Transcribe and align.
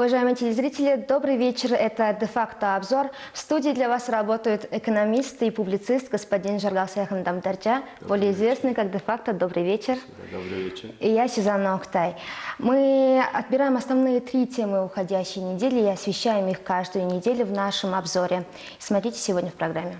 Уважаемые 0.00 0.34
телезрители, 0.34 0.96
добрый 0.96 1.36
вечер. 1.36 1.74
Это 1.74 2.16
«Де-факто 2.18 2.74
обзор». 2.74 3.10
В 3.34 3.38
студии 3.38 3.68
для 3.72 3.86
вас 3.86 4.08
работают 4.08 4.66
экономист 4.70 5.42
и 5.42 5.50
публицист 5.50 6.10
господин 6.10 6.58
Жаргалсайхан 6.58 7.22
Дамбадаржаа, 7.22 7.82
более 8.00 8.32
известный 8.32 8.72
как 8.72 8.90
«Де-факто». 8.90 9.34
Добрый 9.34 9.62
вечер. 9.62 9.98
Добрый 10.32 10.62
вечер. 10.62 10.88
И 11.00 11.10
я 11.10 11.28
Сюзанна 11.28 11.74
Октай. 11.74 12.16
Мы 12.58 13.22
отбираем 13.34 13.76
основные 13.76 14.20
три 14.20 14.46
темы 14.46 14.86
уходящей 14.86 15.42
недели 15.42 15.80
и 15.80 15.88
освещаем 15.88 16.48
их 16.48 16.62
каждую 16.62 17.04
неделю 17.04 17.44
в 17.44 17.52
нашем 17.52 17.94
обзоре. 17.94 18.44
Смотрите 18.78 19.18
сегодня 19.18 19.50
в 19.50 19.54
программе. 19.54 19.98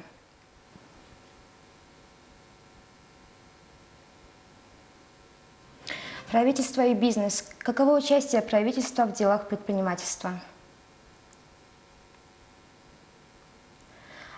Правительство 6.30 6.86
и 6.86 6.94
бизнес. 6.94 7.44
Каково 7.58 7.96
участие 7.96 8.40
правительства 8.40 9.04
в 9.04 9.12
делах 9.12 9.48
предпринимательства? 9.48 10.38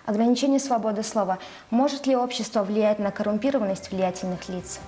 Ограничение 0.03 0.59
свободы 0.59 1.03
слова. 1.03 1.37
Может 1.69 2.07
ли 2.07 2.15
общество 2.15 2.63
влиять 2.63 2.97
на 2.97 3.11
коррумпированность 3.11 3.91
влиятельных 3.91 4.49
лиц? 4.49 4.79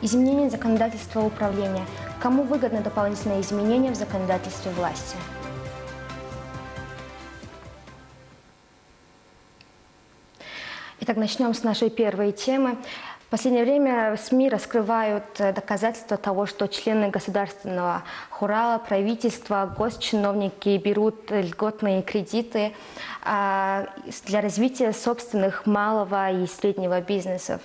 Изменение 0.00 0.50
законодательства 0.50 1.20
управления. 1.20 1.86
Кому 2.20 2.42
выгодны 2.42 2.80
дополнительные 2.80 3.40
изменения 3.42 3.92
в 3.92 3.94
законодательстве 3.94 4.72
власти? 4.72 5.16
Итак, 11.04 11.16
начнем 11.16 11.52
с 11.52 11.64
нашей 11.64 11.90
первой 11.90 12.30
темы. 12.30 12.76
Последнее 13.32 13.64
время 13.64 14.14
СМИ 14.18 14.50
раскрывают 14.50 15.24
э, 15.38 15.54
доказательства 15.54 16.18
того, 16.18 16.44
что 16.44 16.68
члены 16.68 17.08
государственного 17.08 18.02
хурала, 18.28 18.76
правительства, 18.76 19.74
госчиновники 19.74 20.76
берут 20.76 21.30
льготные 21.30 22.02
кредиты 22.02 22.74
а, 23.24 23.86
для 24.26 24.42
развития 24.42 24.92
собственных 24.92 25.64
малого 25.64 26.30
и 26.30 26.46
среднего 26.46 27.00
бизнесов 27.00 27.62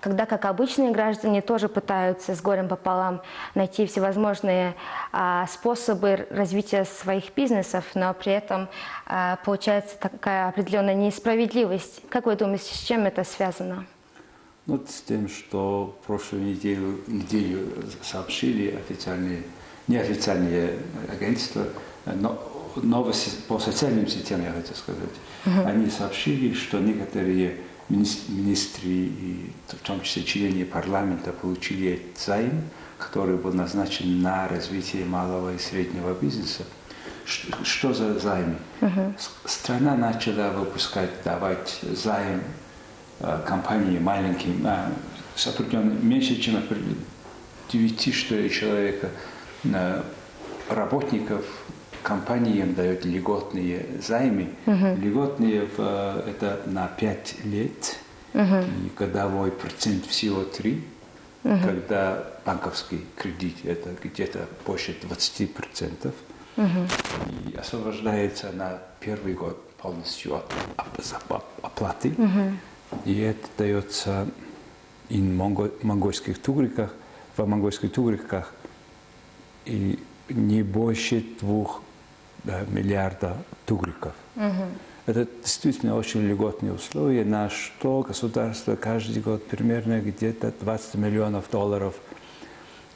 когда, 0.00 0.26
как 0.26 0.44
обычные 0.44 0.92
граждане, 0.92 1.40
тоже 1.40 1.68
пытаются 1.68 2.36
с 2.36 2.42
горем 2.42 2.68
пополам 2.68 3.22
найти 3.54 3.86
всевозможные 3.86 4.74
а, 5.10 5.46
способы 5.46 6.28
развития 6.30 6.84
своих 6.84 7.34
бизнесов, 7.34 7.84
но 7.94 8.12
при 8.12 8.32
этом 8.32 8.68
а, 9.06 9.38
получается 9.44 9.98
такая 9.98 10.48
определенная 10.48 10.94
несправедливость. 10.94 12.02
Как 12.10 12.26
вы 12.26 12.36
думаете, 12.36 12.74
с 12.74 12.78
чем 12.80 13.06
это 13.06 13.24
связано? 13.24 13.86
Ну, 14.68 14.78
с 14.86 15.00
тем, 15.00 15.30
что 15.30 15.98
прошлую 16.06 16.44
неделю, 16.44 17.00
неделю 17.06 17.68
сообщили 18.02 18.76
официальные, 18.76 19.44
неофициальные 19.86 20.76
агентства, 21.10 21.64
но 22.04 22.38
новости 22.76 23.30
по 23.48 23.58
социальным 23.58 24.06
сетям, 24.06 24.44
я 24.44 24.52
хочу 24.52 24.74
сказать, 24.74 25.08
uh-huh. 25.46 25.64
они 25.64 25.88
сообщили, 25.88 26.52
что 26.52 26.80
некоторые 26.80 27.56
министры, 27.88 28.90
и 28.90 29.50
в 29.68 29.76
том 29.76 30.02
числе 30.02 30.22
члены 30.24 30.66
парламента, 30.66 31.32
получили 31.32 32.02
займ, 32.14 32.64
который 32.98 33.38
был 33.38 33.54
назначен 33.54 34.20
на 34.20 34.48
развитие 34.48 35.06
малого 35.06 35.54
и 35.54 35.58
среднего 35.58 36.12
бизнеса. 36.12 36.64
Что, 37.24 37.64
что 37.64 37.94
за 37.94 38.18
займы? 38.18 38.56
Uh-huh. 38.82 39.14
Страна 39.46 39.96
начала 39.96 40.50
выпускать, 40.50 41.10
давать 41.24 41.80
займ 41.94 42.42
компании 43.46 43.98
маленьким, 43.98 44.66
э, 44.66 44.90
сотрудникам 45.34 46.06
меньше, 46.08 46.40
чем 46.40 46.62
9 47.70 48.14
что 48.14 48.34
ли, 48.34 48.50
человека, 48.50 49.10
э, 49.64 50.02
работников 50.68 51.44
компаниям 52.02 52.74
дает 52.74 53.04
льготные 53.04 53.86
займы. 54.00 54.50
Угу. 54.66 55.00
Льготные 55.02 55.66
в, 55.66 55.78
э, 55.78 56.30
это 56.30 56.60
на 56.66 56.86
5 56.88 57.44
лет, 57.44 57.98
угу. 58.34 58.56
и 58.62 58.90
годовой 58.96 59.50
процент 59.52 60.06
всего 60.06 60.44
3. 60.44 60.84
Угу. 61.44 61.58
Когда 61.64 62.26
банковский 62.44 63.04
кредит 63.16 63.56
это 63.64 63.90
где-то 64.02 64.46
больше 64.66 64.96
20%. 65.00 66.12
Угу. 66.56 66.66
И 67.46 67.56
освобождается 67.56 68.50
на 68.52 68.78
первый 69.00 69.34
год 69.34 69.62
полностью 69.76 70.36
от 70.36 70.52
оплаты. 71.62 72.14
Угу. 72.16 72.52
И 73.04 73.18
это 73.18 73.46
дается 73.56 74.28
и 75.08 75.20
в 75.20 75.84
монгольских 75.84 76.38
тугриках, 76.40 76.94
в 77.36 77.46
монгольских 77.46 77.92
тугриках 77.92 78.52
и 79.64 79.98
не 80.28 80.62
больше 80.62 81.24
двух 81.40 81.82
да, 82.44 82.64
миллиарда 82.68 83.36
тугриков. 83.66 84.14
Угу. 84.36 84.64
Это 85.06 85.26
действительно 85.42 85.96
очень 85.96 86.20
льготные 86.28 86.74
условия, 86.74 87.24
на 87.24 87.48
что 87.48 88.02
государство 88.02 88.76
каждый 88.76 89.22
год 89.22 89.46
примерно 89.46 90.00
где-то 90.00 90.52
20 90.60 90.94
миллионов 90.96 91.50
долларов 91.50 91.94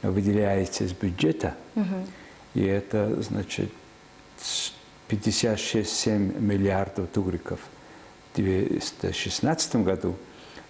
выделяется 0.03 0.83
из 0.83 0.93
бюджета. 0.93 1.55
Угу. 1.75 2.07
И 2.55 2.63
это, 2.63 3.21
значит, 3.21 3.71
56-7 5.09 6.39
миллиардов 6.39 7.07
тугриков. 7.09 7.59
В 8.33 8.35
2016 8.35 9.75
году, 9.77 10.15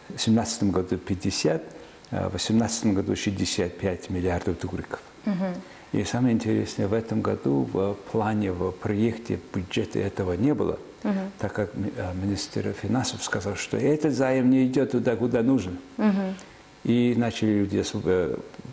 в 0.05 0.09
2017 0.09 0.63
году 0.63 0.97
50, 0.97 1.63
а 2.11 2.27
в 2.27 2.31
2018 2.31 2.85
году 2.87 3.15
65 3.15 4.09
миллиардов 4.09 4.57
тугриков. 4.57 4.99
Угу. 5.25 5.99
И 5.99 6.03
самое 6.03 6.33
интересное, 6.33 6.87
в 6.87 6.93
этом 6.93 7.21
году 7.21 7.69
в 7.71 7.93
плане, 8.11 8.51
в 8.51 8.71
проекте 8.71 9.39
бюджета 9.53 9.99
этого 9.99 10.33
не 10.33 10.53
было, 10.53 10.77
угу. 11.03 11.13
так 11.39 11.53
как 11.53 11.71
э, 11.75 12.13
министр 12.21 12.73
финансов 12.73 13.23
сказал, 13.23 13.55
что 13.55 13.77
этот 13.77 14.13
займ 14.13 14.49
не 14.49 14.65
идет 14.65 14.91
туда, 14.91 15.15
куда 15.15 15.41
нужно. 15.41 15.77
Угу. 15.97 16.35
И 16.83 17.13
начали 17.15 17.59
люди 17.59 17.81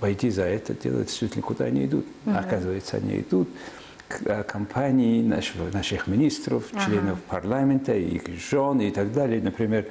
пойти 0.01 0.31
за 0.31 0.43
это 0.43 0.75
делать, 0.75 1.07
действительно, 1.07 1.43
куда 1.43 1.67
они 1.67 1.85
идут. 1.87 2.07
Угу. 2.27 2.37
Оказывается, 2.37 2.97
они 2.97 3.21
идут 3.21 3.49
э, 4.25 4.43
компании 4.43 5.23
наших, 5.23 5.73
наших 5.73 6.07
министров, 6.07 6.65
ага. 6.73 6.85
членов 6.85 7.21
парламента, 7.23 7.95
их 7.95 8.29
жен 8.29 8.81
и 8.81 8.91
так 8.91 9.13
далее. 9.13 9.41
Например, 9.41 9.87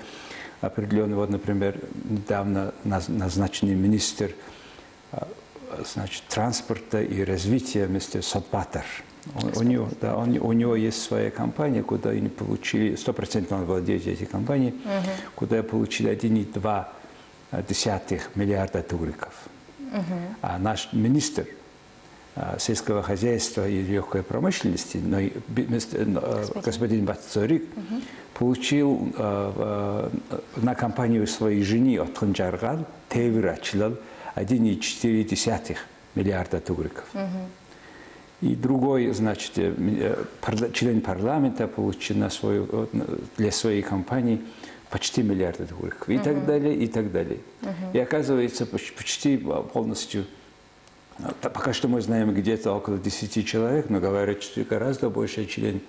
определенный, 0.62 1.16
вот, 1.16 1.30
например, 1.30 1.80
недавно 2.09 2.74
назначенный 2.84 3.75
министр 3.75 4.31
э, 5.12 5.18
значит, 5.85 6.24
транспорта 6.28 7.02
и 7.02 7.24
развития 7.24 7.88
мистер 7.88 8.24
Сотбатер. 8.24 8.84
У, 9.35 9.59
у, 9.59 9.63
него, 9.63 9.90
да, 10.02 10.16
он, 10.16 10.38
у 10.38 10.53
него 10.53 10.75
есть 10.75 11.03
своя 11.03 11.30
компания, 11.30 11.84
куда 11.84 12.12
они 12.12 12.30
получили, 12.30 12.96
стопроцентно 12.96 13.57
он 13.57 13.66
владеет 13.66 14.07
этой 14.07 14.25
компанией, 14.25 14.74
угу. 14.86 15.09
куда 15.36 15.62
получили 15.62 16.09
1,2 16.12 16.86
миллиарда 18.36 18.81
тугриков. 18.81 19.34
Угу. 19.80 20.36
А 20.41 20.57
наш 20.57 20.90
министр 20.94 21.46
сельского 22.57 23.03
хозяйства 23.03 23.67
и 23.67 23.81
легкой 23.81 24.23
промышленности, 24.23 24.97
но, 24.97 25.19
мистер, 25.19 26.06
господин, 26.06 26.62
господин 26.63 27.06
Батцорик, 27.06 27.63
угу. 27.75 28.01
получил 28.33 29.13
а, 29.18 30.09
а, 30.31 30.42
на 30.56 30.75
компанию 30.75 31.27
своей 31.27 31.63
жены 31.63 31.98
от 32.00 32.18
Ханджаргал, 32.18 32.86
Тевир 33.09 33.48
Ачилал, 33.48 33.98
1,4 34.36 35.77
миллиарда 36.15 36.59
тугриков. 36.59 37.06
Угу. 37.13 37.50
И 38.42 38.56
другой, 38.56 39.12
значит, 39.12 39.57
э, 39.57 39.74
э, 39.77 40.71
член 40.74 41.01
парламента 41.01 41.68
получил 41.68 42.18
на 42.18 42.30
свою, 42.30 42.88
для 43.38 43.51
своей 43.51 43.81
компании 43.81 44.42
почти 44.89 45.24
миллиард 45.24 45.57
тугриков. 45.68 46.07
И 46.07 46.15
угу. 46.15 46.24
так 46.24 46.45
далее, 46.45 46.75
и 46.75 46.88
так 46.88 47.12
далее. 47.12 47.39
Угу. 47.62 47.92
И 47.94 48.00
оказывается, 48.00 48.65
почти 48.65 49.38
полностью 49.74 50.25
Пока 51.42 51.74
что 51.74 51.88
мы 51.88 52.01
знаем 52.01 52.33
где-то 52.33 52.71
около 52.71 52.98
10 52.98 53.48
человек, 53.48 53.89
но 53.89 54.00
говорят, 54.00 54.42
что 54.42 54.63
гораздо 54.63 55.10
больше 55.10 55.45
член 55.45 55.81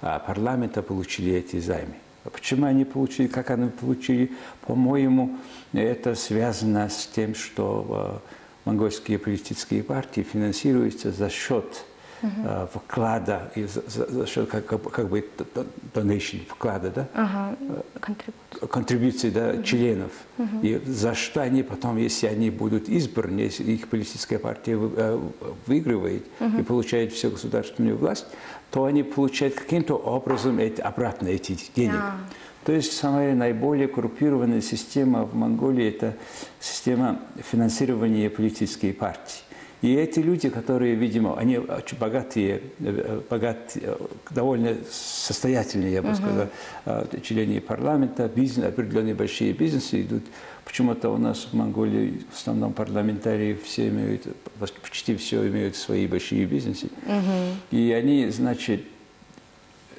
а, 0.00 0.18
парламента 0.18 0.82
получили 0.82 1.32
эти 1.34 1.60
займы. 1.60 1.94
А 2.24 2.30
почему 2.30 2.66
они 2.66 2.84
получили, 2.84 3.26
как 3.26 3.50
они 3.50 3.68
получили, 3.68 4.32
по-моему, 4.62 5.36
это 5.72 6.14
связано 6.14 6.88
с 6.88 7.06
тем, 7.06 7.34
что 7.34 8.22
монгольские 8.64 9.18
политические 9.18 9.82
партии 9.82 10.20
финансируются 10.20 11.10
за 11.10 11.30
счет 11.30 11.84
uh 12.22 12.68
вклада, 12.72 13.50
и 13.54 13.64
за, 13.64 13.82
за, 13.88 14.46
как, 14.46 14.66
как, 14.66 14.90
как 14.90 15.08
бы 15.08 15.24
donation, 15.94 16.40
вклада, 16.48 16.90
да? 16.90 17.08
Ага, 17.14 17.56
контрибуции. 18.68 19.30
да, 19.30 19.54
uh 19.54 19.62
членов. 19.62 20.12
uh 20.38 20.46
И 20.62 20.82
за 20.86 21.14
что 21.14 21.42
они 21.42 21.62
потом, 21.62 21.96
если 21.96 22.26
они 22.26 22.50
будут 22.50 22.88
избраны, 22.88 23.40
если 23.40 23.64
их 23.64 23.88
политическая 23.88 24.38
партия 24.38 24.76
выигрывает 25.66 26.24
uh 26.40 26.60
и 26.60 26.62
получает 26.62 27.12
всю 27.12 27.30
государственную 27.30 27.96
власть, 27.96 28.26
то 28.70 28.84
они 28.84 29.02
получают 29.02 29.54
каким-то 29.54 29.94
образом 29.94 30.58
эти, 30.58 30.80
обратно 30.80 31.28
эти 31.28 31.58
деньги. 31.74 31.94
Yeah. 31.94 32.12
То 32.64 32.72
есть 32.72 32.92
самая 32.92 33.34
наиболее 33.34 33.88
коррумпированная 33.88 34.60
система 34.60 35.24
в 35.24 35.34
Монголии– 35.34 35.88
это 35.88 36.16
система 36.60 37.18
финансирования 37.36 38.28
политической 38.28 38.92
партии. 38.92 39.40
И 39.80 39.94
эти 39.94 40.18
люди, 40.18 40.48
которые, 40.48 40.96
видимо, 40.96 41.38
они 41.38 41.58
очень 41.58 41.98
богатые, 41.98 42.62
э, 42.80 43.20
богатые 43.30 43.96
довольно 44.30 44.76
состоятельные, 44.90 45.92
я 45.92 46.02
бы 46.02 46.14
сказал, 46.14 46.48
э, 46.84 47.06
члены 47.22 47.60
парламента, 47.60 48.28
бизнес, 48.28 48.66
определенные 48.66 49.14
большие 49.14 49.52
бизнесы 49.52 50.02
идут. 50.02 50.24
Почему-то 50.64 51.10
у 51.10 51.16
нас 51.16 51.48
в 51.50 51.54
Монголии 51.54 52.22
в 52.30 52.36
основном 52.36 52.72
парламентарии 52.72 53.56
все 53.64 53.88
имеют, 53.88 54.26
почти 54.58 55.14
все 55.16 55.46
имеют 55.48 55.76
свои 55.76 56.06
большие 56.06 56.44
бизнесы. 56.46 56.88
И 57.70 57.92
они, 57.92 58.28
значит, 58.30 58.82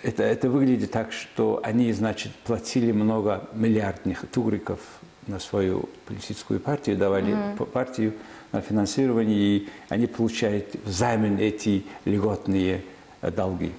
это, 0.03 0.23
это 0.23 0.49
выглядит 0.49 0.91
так, 0.91 1.11
что 1.11 1.61
они, 1.63 1.91
значит, 1.93 2.33
платили 2.43 2.91
много 2.91 3.49
миллиардных 3.53 4.25
тугриков 4.31 4.79
на 5.27 5.39
свою 5.39 5.89
политическую 6.05 6.59
партию, 6.59 6.97
давали 6.97 7.33
mm-hmm. 7.33 7.65
партию 7.65 8.13
на 8.51 8.61
финансирование, 8.61 9.37
и 9.37 9.69
они 9.89 10.07
получают 10.07 10.75
взамен 10.85 11.37
эти 11.37 11.85
льготные 12.05 12.83
э, 13.21 13.31
долги. 13.31 13.71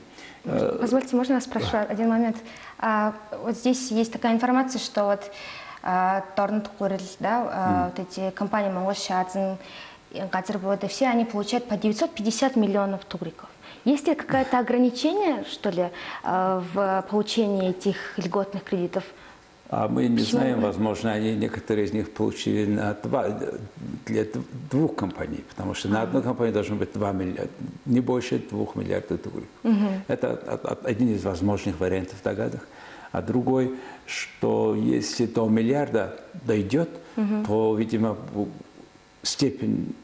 Э, 0.45 0.79
Позвольте, 0.81 1.17
можно 1.17 1.35
я 1.35 1.41
спрошу 1.41 1.77
один 1.77 2.09
момент? 2.09 2.37
А, 2.79 3.15
вот 3.43 3.57
здесь 3.57 3.91
есть 3.91 4.13
такая 4.13 4.33
информация, 4.33 4.79
что 4.79 5.05
вот 5.05 5.31
Торнт 6.37 6.69
Куриль, 6.77 7.01
да, 7.21 7.91
вот 7.91 8.07
эти 8.07 8.31
компании 8.33 8.71
Монгошадзен, 8.71 9.57
Газербоды, 10.31 10.89
все 10.89 11.07
они 11.07 11.25
получают 11.25 11.69
по 11.69 11.77
950 11.77 12.57
миллионов 12.57 13.05
тугриков. 13.07 13.49
Есть 13.85 14.07
ли 14.09 14.15
какое-то 14.15 14.59
ограничение, 14.59 15.45
что 15.45 15.71
ли, 15.71 15.91
э, 16.25 16.63
в 16.75 17.05
получении 17.11 17.71
этих 17.71 18.19
льготных 18.19 18.65
кредитов? 18.65 19.05
А 19.73 19.87
мы 19.87 20.09
не 20.09 20.19
Почему? 20.19 20.41
знаем, 20.41 20.61
возможно, 20.61 21.13
они 21.13 21.37
некоторые 21.37 21.87
из 21.87 21.93
них 21.93 22.11
получили 22.11 22.67
на 22.67 22.93
два, 22.95 23.29
для 24.05 24.27
двух 24.69 24.97
компаний, 24.97 25.45
потому 25.49 25.75
что 25.75 25.89
на 25.89 26.03
одной 26.03 26.23
компании 26.23 26.53
должно 26.53 26.75
быть 26.75 26.93
2 26.93 27.13
миллиарда, 27.13 27.53
не 27.87 28.01
больше 28.01 28.41
2 28.41 28.67
миллиардов 28.75 29.23
долларов. 29.23 29.49
Угу. 29.63 30.03
Это 30.09 30.79
один 30.83 31.15
из 31.15 31.23
возможных 31.23 31.79
вариантов 31.79 32.19
в 32.19 32.23
догадах. 32.25 32.67
А 33.13 33.23
другой, 33.23 33.77
что 34.07 34.75
если 34.75 35.27
до 35.27 35.49
миллиарда 35.49 36.19
дойдет, 36.45 36.91
угу. 37.17 37.45
то, 37.47 37.77
видимо, 37.77 38.17
степень 39.23 39.95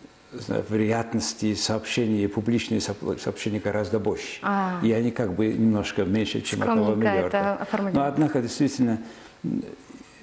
вероятности 0.68 1.54
сообщения, 1.54 2.28
публичные 2.28 2.80
сообщения 2.80 3.58
гораздо 3.58 3.98
больше. 3.98 4.38
А. 4.42 4.78
И 4.84 4.92
они 4.92 5.10
как 5.10 5.34
бы 5.34 5.48
немножко 5.48 6.04
меньше, 6.04 6.40
чем 6.40 6.62
этого 6.62 6.94
миллиарда. 6.94 7.66
Но 7.92 8.04
однако 8.04 8.40
действительно 8.40 9.00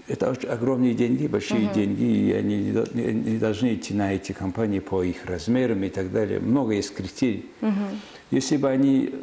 это 0.08 0.32
очень 0.32 0.50
огромные 0.50 0.94
деньги, 0.94 1.28
большие 1.28 1.68
угу. 1.68 1.74
деньги, 1.76 2.04
и 2.04 2.32
они 2.34 2.58
не 2.58 3.38
должны 3.38 3.74
идти 3.76 3.94
на 3.94 4.14
эти 4.14 4.32
компании 4.32 4.80
по 4.80 5.04
их 5.04 5.26
размерам 5.26 5.84
и 5.84 5.90
так 5.90 6.12
далее. 6.12 6.40
Много 6.40 6.74
есть 6.74 6.94
критерий. 6.94 7.50
Угу. 7.62 7.72
Если 8.32 8.58
бы 8.58 8.70
они 8.70 9.16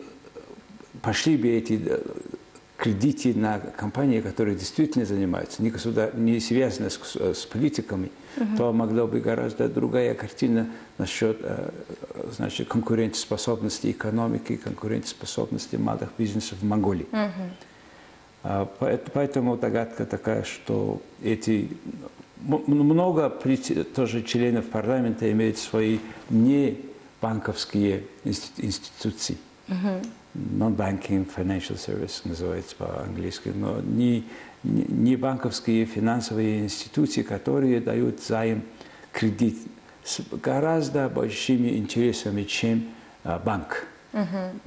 пошли 1.02 1.37
бы 1.37 1.49
эти 1.49 1.81
кредиты 2.76 3.35
на 3.35 3.58
компании, 3.58 4.20
которые 4.20 4.56
действительно 4.56 5.05
занимаются, 5.05 5.62
не, 5.62 5.70
государ... 5.70 6.14
не 6.17 6.41
связаны 6.41 6.88
с, 6.88 7.14
с 7.14 7.44
политиками, 7.44 8.11
угу. 8.38 8.56
то 8.56 8.73
могла 8.73 9.06
бы 9.06 9.20
гораздо 9.20 9.69
другая 9.69 10.14
картина 10.14 10.67
насчет 10.96 11.38
э, 11.43 11.70
значит, 12.35 12.69
конкурентоспособности 12.69 13.91
экономики, 13.91 14.56
конкурентоспособности 14.56 15.76
малых 15.76 16.08
бизнесов 16.17 16.58
в 16.61 16.64
Монголии. 16.64 17.06
Угу. 17.12 17.69
Поэтому 18.43 19.57
догадка 19.57 20.07
такая, 20.07 20.45
что 20.45 21.03
эти 21.23 21.69
много 22.39 23.29
тоже 23.95 24.23
членов 24.23 24.69
парламента 24.71 25.31
имеют 25.31 25.59
свои 25.59 25.99
не 26.31 26.79
банковские 27.21 28.05
институции. 28.25 29.37
Non-banking 30.33 31.29
financial 31.37 31.77
service 31.77 32.23
называется 32.25 32.77
по-английски, 32.77 33.49
но 33.49 33.81
не, 33.81 34.25
не 34.63 35.17
банковские 35.17 35.87
финансовые 35.87 36.61
институции, 36.61 37.23
которые 37.23 37.81
дают 37.81 38.23
займ, 38.23 38.63
кредит 39.13 39.59
с 40.05 40.21
гораздо 40.31 41.09
большими 41.09 41.77
интересами, 41.77 42.45
чем 42.45 42.85
а, 43.25 43.41
банк. 43.41 43.87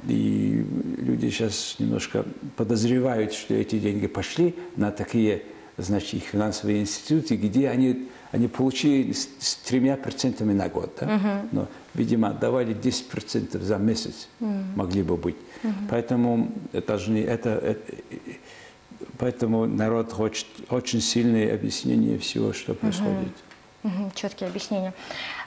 И 0.08 0.66
люди 0.98 1.30
сейчас 1.30 1.76
немножко 1.80 2.26
подозревают, 2.56 3.34
что 3.34 3.54
эти 3.54 3.80
деньги 3.80 4.08
пошли 4.08 4.56
на 4.76 4.92
такие, 4.92 5.44
значит, 5.78 6.24
финансовые 6.24 6.82
институты, 6.82 7.36
где 7.36 7.70
они, 7.70 8.08
они 8.32 8.48
получили 8.48 9.12
с, 9.12 9.56
тремя 9.66 9.98
процентами 9.98 10.54
на 10.54 10.70
год. 10.70 10.96
Да? 11.00 11.44
Но, 11.52 11.68
видимо, 11.94 12.30
отдавали 12.30 12.76
10% 12.76 13.62
за 13.62 13.78
месяц, 13.78 14.28
могли 14.40 15.04
бы 15.04 15.18
быть. 15.18 15.38
Угу. 15.64 15.74
Поэтому 15.90 16.52
не 16.74 17.22
это, 17.22 17.50
это 17.50 17.94
поэтому 19.18 19.66
народ 19.66 20.12
хочет 20.12 20.48
очень 20.70 21.02
сильное 21.02 21.54
объяснение 21.54 22.18
всего, 22.18 22.54
что 22.54 22.74
происходит. 22.74 23.28
Угу. 23.28 23.54
Угу, 23.84 24.12
четкие 24.16 24.50
объяснения. 24.50 24.94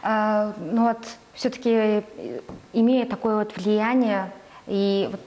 А, 0.03 0.55
ну 0.59 0.89
вот 0.89 0.99
все-таки 1.37 2.03
имея 2.73 3.07
такое 3.07 3.37
вот 3.37 3.57
влияние 3.57 4.33
и 4.67 5.09
вот 5.11 5.21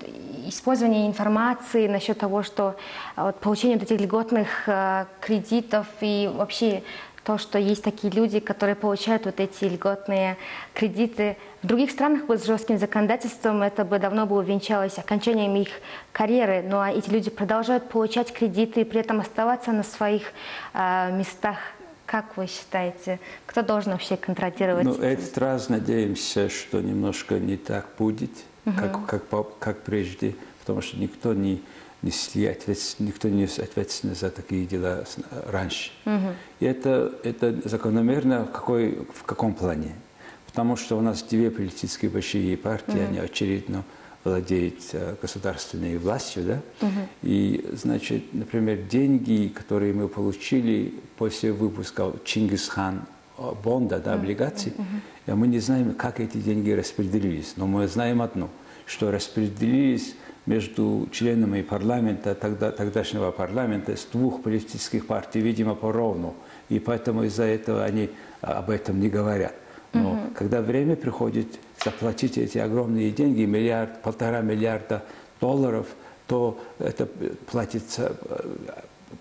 использование 0.47 1.07
информации 1.07 1.87
насчет 1.87 2.17
того, 2.17 2.43
что 2.43 2.75
вот, 3.15 3.37
получение 3.37 3.77
вот 3.77 3.89
этих 3.89 4.01
льготных 4.01 4.67
э, 4.67 5.05
кредитов 5.21 5.87
и 6.01 6.29
вообще 6.33 6.83
то, 7.23 7.37
что 7.37 7.59
есть 7.59 7.83
такие 7.83 8.11
люди, 8.11 8.39
которые 8.39 8.75
получают 8.75 9.25
вот 9.25 9.39
эти 9.39 9.65
льготные 9.65 10.37
кредиты. 10.73 11.37
В 11.61 11.67
других 11.67 11.91
странах 11.91 12.25
бы 12.25 12.37
с 12.37 12.45
жестким 12.45 12.77
законодательством 12.77 13.61
это 13.61 13.85
бы 13.85 13.99
давно 13.99 14.25
бы 14.25 14.37
увенчалось 14.37 14.97
окончанием 14.97 15.55
их 15.55 15.69
карьеры, 16.11 16.63
но 16.67 16.87
эти 16.87 17.09
люди 17.09 17.29
продолжают 17.29 17.87
получать 17.87 18.33
кредиты 18.33 18.81
и 18.81 18.83
при 18.83 19.01
этом 19.01 19.19
оставаться 19.19 19.71
на 19.71 19.83
своих 19.83 20.33
э, 20.73 21.11
местах. 21.11 21.57
Как 22.09 22.37
вы 22.37 22.47
считаете, 22.47 23.19
кто 23.45 23.61
должен 23.61 23.91
вообще 23.91 24.17
контролировать? 24.17 24.83
Ну, 24.83 24.95
этот 24.95 25.37
раз 25.37 25.69
надеемся, 25.69 26.49
что 26.49 26.81
немножко 26.81 27.37
не 27.37 27.55
так 27.55 27.85
будет, 27.99 28.31
угу. 28.65 28.75
как, 28.75 29.05
как, 29.05 29.59
как 29.59 29.81
прежде, 29.83 30.33
потому 30.59 30.81
что 30.81 30.97
никто 30.97 31.35
не 31.35 31.61
несли 32.01 32.47
ответственность, 32.47 32.99
никто 32.99 33.29
не 33.29 33.41
нес 33.41 33.59
ответственность 33.59 34.21
за 34.21 34.31
такие 34.31 34.65
дела 34.65 35.03
раньше. 35.45 35.91
Угу. 36.07 36.33
И 36.61 36.65
это, 36.65 37.13
это 37.23 37.55
закономерно 37.69 38.45
в, 38.45 38.51
какой, 38.53 39.05
в 39.13 39.21
каком 39.23 39.53
плане? 39.53 39.93
Потому 40.47 40.77
что 40.77 40.97
у 40.97 41.01
нас 41.01 41.21
две 41.21 41.51
политические 41.51 42.09
большие 42.09 42.57
партии, 42.57 42.97
угу. 42.97 43.07
они 43.07 43.19
очередно 43.19 43.83
владеют 44.23 44.75
э, 44.93 45.15
государственной 45.21 45.97
властью, 45.97 46.43
да? 46.43 46.87
Угу. 46.87 46.99
И, 47.23 47.65
значит, 47.73 48.33
например, 48.33 48.77
деньги, 48.89 49.47
которые 49.47 49.93
мы 49.93 50.07
получили 50.07 50.93
после 51.17 51.51
выпуска 51.51 52.11
Чингисхан 52.25 53.03
э, 53.37 53.51
бонда, 53.63 53.99
да, 53.99 54.13
облигаций, 54.13 54.73
угу. 54.77 55.35
мы 55.35 55.47
не 55.47 55.59
знаем, 55.59 55.93
как 55.93 56.19
эти 56.19 56.37
деньги 56.37 56.71
распределились, 56.71 57.53
но 57.55 57.65
мы 57.67 57.87
знаем 57.87 58.21
одно, 58.21 58.49
что 58.85 59.11
распределились 59.11 60.15
между 60.45 61.07
членами 61.11 61.61
парламента, 61.61 62.33
тогда, 62.33 62.71
тогдашнего 62.71 63.31
парламента, 63.31 63.95
с 63.95 64.05
двух 64.05 64.41
политических 64.41 65.05
партий, 65.05 65.41
видимо, 65.41 65.75
поровну. 65.75 66.33
И 66.69 66.79
поэтому 66.79 67.23
из-за 67.23 67.43
этого 67.43 67.83
они 67.83 68.09
об 68.41 68.69
этом 68.69 68.99
не 68.99 69.09
говорят. 69.09 69.53
Но 69.93 70.11
угу. 70.11 70.19
когда 70.35 70.61
время 70.61 70.95
приходит 70.95 71.47
заплатить 71.83 72.37
эти 72.37 72.57
огромные 72.57 73.11
деньги, 73.11 73.43
миллиард, 73.43 74.01
полтора 74.01 74.41
миллиарда 74.41 75.03
долларов, 75.41 75.87
то 76.27 76.59
это 76.77 77.07
платится, 77.49 78.15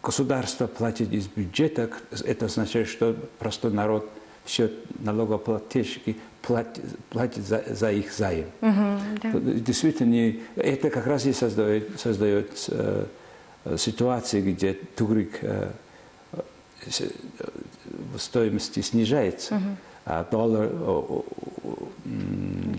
государство 0.03 0.67
платит 0.67 1.13
из 1.13 1.27
бюджета. 1.27 1.91
Это 2.25 2.47
означает, 2.47 2.89
что 2.89 3.17
простой 3.39 3.73
народ, 3.73 4.11
все 4.45 4.71
налогоплательщики 4.99 6.17
платит, 6.43 6.85
платит 7.11 7.47
за, 7.47 7.65
за 7.69 7.93
их 7.93 8.13
займ. 8.13 8.47
Угу, 8.61 9.01
да. 9.23 9.33
Действительно, 9.41 10.39
это 10.57 10.91
как 10.91 11.07
раз 11.07 11.27
и 11.27 11.33
создает, 11.33 12.01
создает 12.01 12.51
э, 12.69 13.07
ситуации, 13.77 14.41
где 14.41 14.73
тугрик 14.73 15.39
э, 15.43 15.71
э, 16.33 17.09
в 18.15 18.19
стоимости 18.19 18.81
снижается, 18.81 19.57
угу. 19.57 19.77
А 20.11 20.25
доллар, 20.31 20.71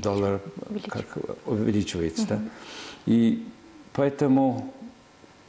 доллар 0.01 0.41
как 0.88 1.05
увеличивается. 1.45 2.24
Угу. 2.24 2.29
Да? 2.29 2.39
И 3.05 3.45
поэтому 3.93 4.74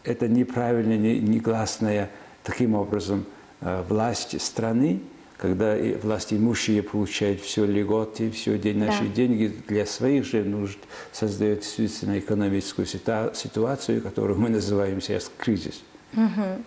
это 0.05 0.29
неправильно, 0.29 0.99
негласная 0.99 2.11
таким 2.43 2.75
образом 2.75 3.25
э, 3.63 3.83
власть 3.89 4.39
страны, 4.43 5.01
когда 5.39 5.75
власть 6.03 6.35
имущие 6.35 6.83
получают 6.83 7.41
все 7.41 7.65
льготы, 7.65 8.31
все 8.31 8.59
день, 8.59 8.77
наши 8.77 9.05
да. 9.05 9.15
деньги 9.15 9.47
для 9.67 9.87
своих 9.87 10.27
же 10.27 10.45
нужд, 10.45 10.79
создает 11.13 11.61
действительно 11.61 12.19
экономическую 12.19 12.85
ситуацию, 12.87 14.03
которую 14.03 14.39
мы 14.39 14.51
называем 14.51 15.01
сейчас 15.01 15.31
кризис. 15.39 15.81
Угу. 16.13 16.63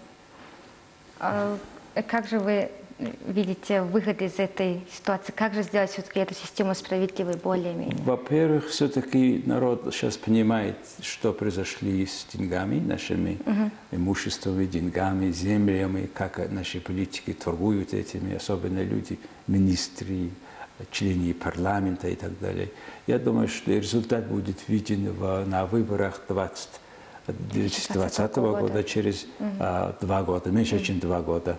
А 1.19 1.57
как 2.07 2.27
же 2.27 2.39
вы 2.39 2.71
видите 3.27 3.81
выход 3.81 4.21
из 4.21 4.39
этой 4.39 4.81
ситуации? 4.91 5.31
Как 5.31 5.53
же 5.53 5.63
сделать 5.63 5.91
все-таки 5.91 6.19
эту 6.19 6.33
систему 6.33 6.73
справедливой 6.75 7.35
более-менее? 7.35 7.97
Во-первых, 8.03 8.67
все-таки 8.67 9.43
народ 9.45 9.89
сейчас 9.91 10.17
понимает, 10.17 10.77
что 11.01 11.33
произошли 11.33 12.05
с 12.05 12.25
деньгами, 12.33 12.79
нашими 12.79 13.39
имуществами, 13.91 14.65
деньгами, 14.65 15.31
землями, 15.31 16.09
как 16.13 16.51
наши 16.51 16.79
политики 16.79 17.33
торгуют 17.33 17.93
этими, 17.93 18.35
особенно 18.35 18.83
люди, 18.83 19.19
министры, 19.47 20.29
члены 20.91 21.33
парламента 21.33 22.07
и 22.07 22.15
так 22.15 22.37
далее. 22.39 22.69
Я 23.07 23.19
думаю, 23.19 23.47
что 23.47 23.71
результат 23.71 24.27
будет 24.27 24.67
виден 24.67 25.11
в, 25.11 25.45
на 25.45 25.65
выборах 25.65 26.21
20 26.27 26.69
2020 27.27 28.35
года, 28.35 28.61
года. 28.61 28.83
через 28.83 29.25
а, 29.59 29.95
два 30.01 30.23
года, 30.23 30.49
меньше, 30.51 30.79
чем 30.79 30.99
два 30.99 31.21
года. 31.21 31.57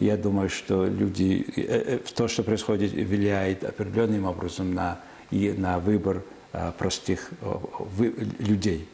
Я 0.00 0.16
думаю, 0.16 0.50
что 0.50 0.86
люди, 0.86 1.46
э, 1.56 1.96
э, 1.96 1.98
то, 2.14 2.28
что 2.28 2.42
происходит, 2.42 2.92
влияет 2.92 3.64
определенным 3.64 4.26
образом 4.26 4.74
на, 4.74 5.00
и 5.30 5.54
на 5.56 5.78
выбор 5.78 6.22
а, 6.52 6.72
простых 6.72 7.30
а, 7.42 7.60
вы- 7.96 8.14
людей. 8.38 8.86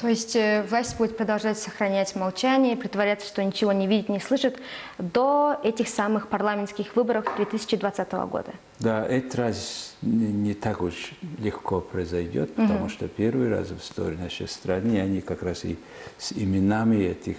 То 0.00 0.06
есть 0.06 0.36
э, 0.36 0.64
власть 0.70 0.96
будет 0.96 1.16
продолжать 1.16 1.58
сохранять 1.58 2.14
молчание, 2.14 2.76
притворяться, 2.76 3.26
что 3.26 3.42
ничего 3.42 3.72
не 3.72 3.88
видит, 3.88 4.08
не 4.08 4.20
слышит 4.20 4.56
до 4.98 5.58
этих 5.64 5.88
самых 5.88 6.28
парламентских 6.28 6.94
выборов 6.94 7.24
2020 7.36 8.12
года. 8.30 8.52
Да, 8.78 9.04
этот 9.04 9.34
раз 9.34 9.96
не, 10.02 10.54
так 10.54 10.82
уж 10.82 11.10
легко 11.40 11.80
произойдет, 11.80 12.54
потому 12.54 12.88
что 12.88 13.08
первый 13.08 13.48
раз 13.48 13.70
в 13.70 13.78
истории 13.78 14.14
нашей 14.14 14.46
страны 14.46 15.00
они 15.00 15.20
как 15.20 15.42
раз 15.42 15.64
и 15.64 15.76
с 16.16 16.32
именами 16.32 17.02
этих, 17.02 17.36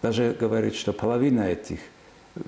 даже 0.00 0.34
говорят, 0.40 0.74
что 0.74 0.94
половина 0.94 1.42
этих 1.42 1.80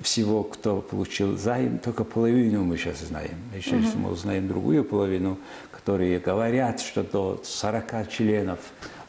всего, 0.01 0.45
кто 0.45 0.81
получил 0.81 1.37
займ, 1.37 1.79
только 1.79 2.05
половину 2.05 2.65
мы 2.65 2.77
сейчас 2.79 3.01
знаем. 3.01 3.37
Еще 3.55 3.77
если 3.77 3.99
мы 3.99 4.11
узнаем 4.13 4.49
другую 4.49 4.85
половину, 4.85 5.39
которые 5.73 6.21
говорят, 6.21 6.81
что 6.81 7.03
до 7.03 7.41
40 7.45 8.09
членов 8.09 8.61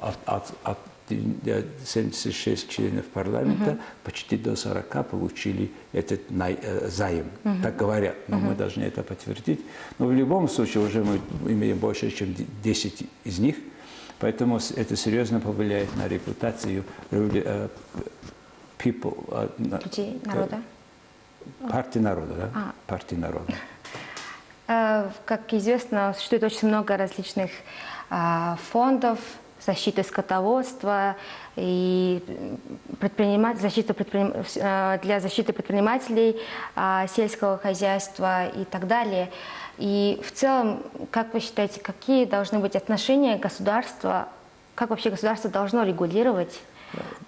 от, 0.04 0.18
от, 0.26 0.52
от 0.64 0.78
76 1.86 2.70
членов 2.70 3.06
парламента, 3.08 3.78
почти 4.04 4.38
до 4.38 4.56
40 4.56 5.04
получили 5.10 5.70
этот 5.94 6.32
най- 6.32 6.58
э, 6.62 6.88
займ. 6.90 7.26
Так 7.62 7.76
говорят, 7.76 8.16
но 8.28 8.38
мы 8.40 8.56
должны 8.56 8.84
это 8.84 9.04
подтвердить. 9.04 9.60
Но 10.00 10.08
в 10.08 10.14
любом 10.14 10.48
случае 10.48 10.84
уже 10.84 11.04
мы 11.04 11.20
имеем 11.52 11.78
больше, 11.78 12.10
чем 12.12 12.34
10 12.64 13.06
из 13.26 13.40
них, 13.40 13.56
поэтому 14.20 14.60
это 14.76 14.96
серьезно 14.96 15.40
повлияет 15.40 15.96
на 15.98 16.08
репутацию 16.08 16.84
э, 17.12 17.68
people, 18.80 19.16
э, 19.32 19.80
Людей, 19.84 20.22
народа. 20.26 20.62
партии 21.70 22.00
народа, 22.00 22.34
да? 22.34 22.50
А. 22.56 22.72
Партии 22.88 23.16
народа. 23.16 23.54
Э, 24.68 25.10
Как 25.26 25.54
известно, 25.54 26.14
существует 26.16 26.44
очень 26.44 26.70
много 26.70 26.98
различных 26.98 27.52
фондов 28.72 29.20
защиты 29.66 30.04
скотоводства 30.04 31.16
и 31.56 32.22
предприниматель, 33.00 33.62
защиты 33.62 33.94
предприним- 33.94 34.46
э, 34.56 35.00
для 35.02 35.20
защиты 35.20 35.54
предпринимателей 35.54 36.40
а, 36.76 37.08
сельского 37.08 37.58
хозяйства 37.58 38.48
и 38.48 38.66
так 38.66 38.88
далее. 38.88 39.32
И 39.78 40.22
в 40.26 40.32
целом, 40.32 40.84
как 41.12 41.34
вы 41.34 41.40
считаете, 41.40 41.80
какие 41.80 42.26
должны 42.26 42.60
быть 42.60 42.76
отношения 42.76 43.38
государства, 43.38 44.28
как 44.76 44.90
вообще 44.90 45.10
государство 45.10 45.50
должно 45.50 45.84
регулировать 45.84 46.60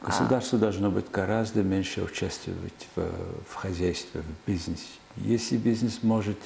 Государство 0.02 0.60
должно 0.60 0.92
быть 0.92 1.10
гораздо 1.10 1.64
меньше 1.64 2.04
участвовать 2.04 2.88
в, 2.96 3.02
в 3.50 3.56
хозяйстве, 3.56 4.22
в 4.22 4.48
бизнесе. 4.48 4.84
Если 5.18 5.58
бизнес 5.58 6.04
может, 6.04 6.38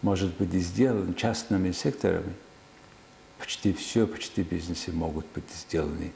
может 0.00 0.34
быть 0.36 0.52
сделан 0.54 1.14
частными 1.14 1.72
секторами, 1.72 2.32
почти 3.44 3.74
все, 3.74 4.06
почти 4.06 4.42
бизнесы 4.42 4.90
могут 4.90 5.26
быть 5.34 5.44
сделаны, 5.54 6.12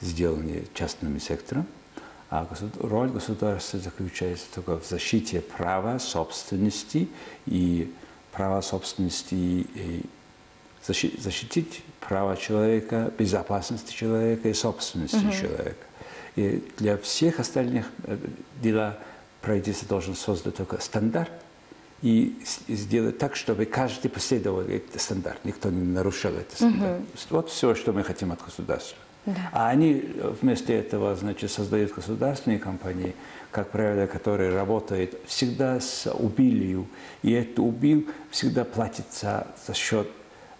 сделаны 0.00 0.64
частным 0.74 1.20
сектором, 1.20 1.64
а 2.28 2.48
роль 2.80 3.08
государства 3.08 3.78
заключается 3.78 4.46
только 4.52 4.80
в 4.80 4.88
защите 4.88 5.40
права 5.40 6.00
собственности 6.00 7.08
и 7.46 7.92
права 8.32 8.62
собственности 8.62 9.34
и 9.34 10.02
защи- 10.84 11.20
защитить 11.20 11.84
права 12.00 12.36
человека, 12.36 13.12
безопасность 13.16 13.94
человека 13.94 14.48
и 14.48 14.52
собственности 14.52 15.30
человека. 15.30 15.86
И 16.34 16.68
для 16.78 16.96
всех 16.96 17.38
остальных 17.38 17.86
э, 18.04 18.18
дела 18.60 18.98
правительство 19.40 19.86
должен 19.86 20.16
создать 20.16 20.56
только 20.56 20.80
стандарт 20.80 21.30
и 22.02 22.36
сделать 22.68 23.18
так, 23.18 23.36
чтобы 23.36 23.64
каждый 23.64 24.08
последовал 24.10 24.60
этот 24.62 25.00
стандарт, 25.00 25.38
никто 25.44 25.70
не 25.70 25.82
нарушал 25.82 26.32
этот 26.32 26.54
стандарт. 26.54 27.00
Вот 27.30 27.48
все, 27.50 27.74
что 27.74 27.92
мы 27.92 28.02
хотим 28.02 28.32
от 28.32 28.44
государства. 28.44 28.98
А 29.52 29.68
они 29.68 30.02
э, 30.04 30.34
вместо 30.42 30.72
этого, 30.72 31.14
значит, 31.14 31.50
создают 31.52 31.92
государственные 31.94 32.58
компании, 32.58 33.14
как 33.52 33.70
правило, 33.70 34.06
которые 34.08 34.52
работают 34.52 35.14
всегда 35.26 35.78
с 35.78 36.12
убылью. 36.12 36.88
И 37.22 37.30
этот 37.30 37.60
убил 37.60 38.08
всегда 38.32 38.64
платится 38.64 39.46
за 39.64 39.74
счет 39.74 40.08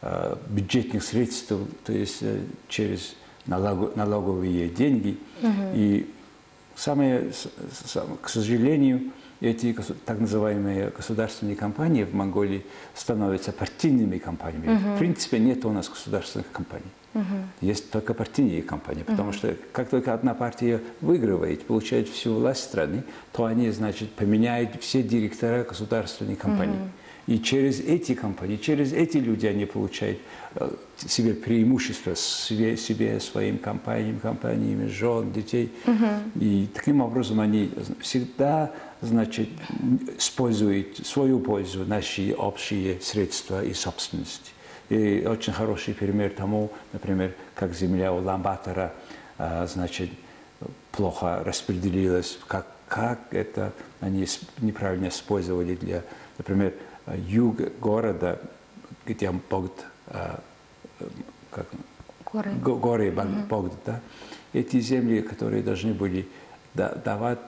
э, 0.02 0.36
бюджетных 0.48 1.02
средств, 1.02 1.52
то 1.84 1.92
есть 1.92 2.18
э, 2.22 2.38
через 2.68 3.16
налого- 3.46 3.90
налоговые 3.96 4.68
деньги. 4.68 5.18
И 5.74 6.08
самое, 6.76 7.32
с- 7.32 7.48
с- 7.84 8.04
к 8.22 8.28
сожалению, 8.28 9.10
эти 9.42 9.76
так 10.06 10.20
называемые 10.20 10.90
государственные 10.96 11.56
компании 11.56 12.04
в 12.04 12.14
Монголии 12.14 12.64
становятся 12.94 13.52
партийными 13.52 14.18
компаниями. 14.18 14.94
В 14.94 14.98
принципе, 14.98 15.38
нет 15.38 15.64
у 15.64 15.70
нас 15.70 15.88
государственных 15.88 16.50
компаний. 16.52 16.90
Есть 17.60 17.90
только 17.90 18.14
партийные 18.14 18.62
компании, 18.62 19.02
потому 19.02 19.32
что 19.32 19.54
как 19.72 19.90
только 19.90 20.14
одна 20.14 20.34
партия 20.34 20.80
выигрывает, 21.00 21.62
получает 21.66 22.08
всю 22.08 22.34
власть 22.34 22.64
страны, 22.64 23.04
то 23.32 23.44
они, 23.44 23.70
значит, 23.70 24.12
поменяют 24.12 24.80
все 24.80 25.02
директора 25.02 25.64
государственной 25.64 26.36
компании. 26.36 26.78
И 27.28 27.38
через 27.38 27.78
эти 27.80 28.14
компании, 28.14 28.56
через 28.56 28.92
эти 28.92 29.18
люди 29.18 29.46
они 29.46 29.64
получают 29.64 30.18
э, 30.56 30.70
себе 30.96 31.34
преимущество 31.34 32.16
себе, 32.16 32.76
себе, 32.76 33.20
своим 33.20 33.58
компаниям, 33.58 34.18
компаниями, 34.18 34.88
жен, 34.88 35.32
детей. 35.32 35.70
И 36.34 36.68
таким 36.74 37.00
образом 37.00 37.38
они 37.38 37.70
всегда, 38.00 38.72
значит, 39.02 39.48
используют 40.16 40.98
в 40.98 41.06
свою 41.06 41.40
пользу 41.40 41.84
наши 41.84 42.34
общие 42.34 43.00
средства 43.00 43.62
и 43.62 43.74
собственности. 43.74 44.52
И 44.88 45.26
очень 45.26 45.52
хороший 45.52 45.94
пример 45.94 46.30
тому, 46.30 46.70
например, 46.92 47.34
как 47.54 47.74
земля 47.74 48.12
у 48.12 48.22
Ламбатора, 48.22 48.92
а, 49.38 49.66
значит, 49.66 50.10
плохо 50.92 51.42
распределилась, 51.44 52.38
как, 52.46 52.66
как 52.86 53.18
это 53.34 53.72
они 54.00 54.26
неправильно 54.60 55.08
использовали 55.08 55.74
для, 55.74 56.04
например, 56.38 56.74
юг 57.26 57.60
города, 57.80 58.40
где 59.04 59.30
Богд, 59.30 59.72
а, 60.08 60.40
как, 61.50 61.66
горы? 62.32 62.52
Го- 62.52 62.76
горы 62.76 63.10
Богд, 63.48 63.72
да? 63.84 64.00
эти 64.52 64.78
земли, 64.80 65.22
которые 65.22 65.62
должны 65.62 65.92
были 65.92 66.28
да- 66.74 66.94
давать 66.94 67.38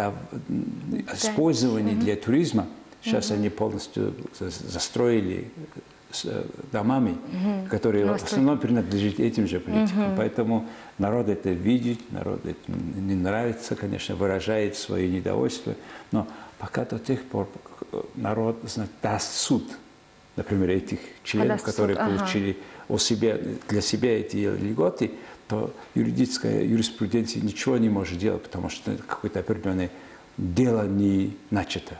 м, 0.00 1.04
использование 1.12 1.94
для 1.94 2.16
туризма, 2.16 2.66
сейчас 3.02 3.30
они 3.30 3.48
полностью 3.50 4.14
за- 4.38 4.50
застроили 4.50 5.50
э, 6.24 6.44
домами, 6.72 7.16
которые 7.68 8.04
в 8.04 8.06
Новостройки. 8.06 8.32
основном 8.34 8.58
принадлежат 8.58 9.20
этим 9.20 9.46
же 9.46 9.60
политикам. 9.60 10.14
Поэтому 10.16 10.66
народ 10.98 11.28
это 11.28 11.50
видит, 11.50 12.00
народ 12.12 12.40
это 12.46 12.72
не 13.00 13.14
нравится, 13.14 13.74
конечно, 13.76 14.16
выражает 14.16 14.76
свое 14.76 15.08
недовольство, 15.10 15.74
но 16.12 16.26
пока 16.58 16.84
до 16.84 16.98
тех 16.98 17.22
пор 17.24 17.48
э, 17.92 18.00
народ 18.14 18.56
знает, 18.66 18.90
даст 19.02 19.34
суд, 19.34 19.64
например, 20.36 20.70
этих 20.70 21.00
членов, 21.24 21.60
суд, 21.60 21.66
которые 21.66 21.98
ага. 21.98 22.16
получили 22.16 22.56
у 22.88 22.98
себя, 22.98 23.36
для 23.68 23.80
себя 23.82 24.18
эти 24.18 24.36
льготы, 24.36 25.10
то 25.48 25.72
юридическая 25.94 26.62
юриспруденция 26.64 27.42
ничего 27.42 27.76
не 27.78 27.88
может 27.88 28.18
делать, 28.18 28.42
потому 28.42 28.68
что 28.68 28.96
какое-то 29.06 29.40
определенное 29.40 29.90
дело 30.36 30.86
не 30.86 31.36
начато. 31.50 31.98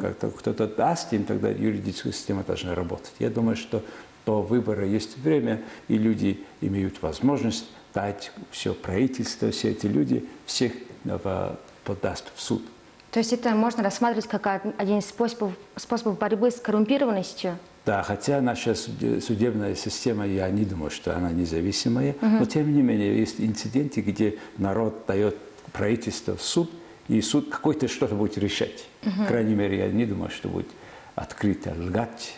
Как-то 0.00 0.30
кто-то 0.30 0.68
даст 0.68 1.12
им, 1.12 1.24
тогда 1.24 1.48
юридическая 1.50 2.12
система 2.12 2.44
должна 2.44 2.74
работать. 2.74 3.12
Я 3.18 3.30
думаю, 3.30 3.56
что 3.56 3.82
до 4.24 4.40
выбора 4.42 4.86
есть 4.86 5.18
время, 5.18 5.62
и 5.88 5.98
люди 5.98 6.44
имеют 6.60 7.02
возможность 7.02 7.66
дать 7.94 8.30
все 8.50 8.74
правительство, 8.74 9.50
все 9.50 9.70
эти 9.70 9.86
люди, 9.86 10.24
всех 10.44 10.72
в- 11.04 11.56
подаст 11.84 12.26
в 12.34 12.40
суд. 12.40 12.62
То 13.10 13.18
есть 13.20 13.32
это 13.32 13.50
можно 13.50 13.82
рассматривать 13.82 14.28
как 14.28 14.46
од- 14.46 14.74
один 14.78 14.98
из 14.98 15.06
способов, 15.06 15.52
способов 15.76 16.18
борьбы 16.18 16.50
с 16.50 16.56
коррумпированностью? 16.60 17.56
Да, 17.86 18.02
хотя 18.02 18.40
наша 18.40 18.74
суде- 18.74 19.20
судебная 19.20 19.76
система, 19.76 20.26
я 20.26 20.50
не 20.50 20.64
думаю, 20.64 20.90
что 20.90 21.16
она 21.16 21.30
независимая, 21.30 22.16
но 22.20 22.44
тем 22.44 22.74
не 22.74 22.82
менее 22.82 23.16
есть 23.16 23.40
инциденты, 23.40 24.00
где 24.00 24.38
народ 24.58 25.04
дает 25.06 25.36
правительство 25.72 26.36
в 26.36 26.42
суд, 26.42 26.68
и 27.06 27.20
суд 27.20 27.48
какой-то 27.48 27.86
что-то 27.86 28.16
будет 28.16 28.38
решать. 28.38 28.86
Угу. 29.04 29.14
По 29.18 29.24
крайней 29.26 29.54
мере, 29.54 29.78
я 29.78 29.88
не 29.88 30.04
думаю, 30.04 30.30
что 30.30 30.48
будет 30.48 30.66
открыто 31.14 31.74
лгать 31.78 32.36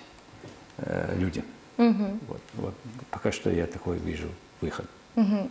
э, 0.77 1.17
людям. 1.19 1.45
Угу. 1.79 2.19
Вот, 2.29 2.41
вот, 2.55 2.75
пока 3.11 3.33
что 3.33 3.51
я 3.51 3.67
такой 3.67 3.97
вижу 3.99 4.29
выход. 4.61 4.87
Угу. 5.17 5.51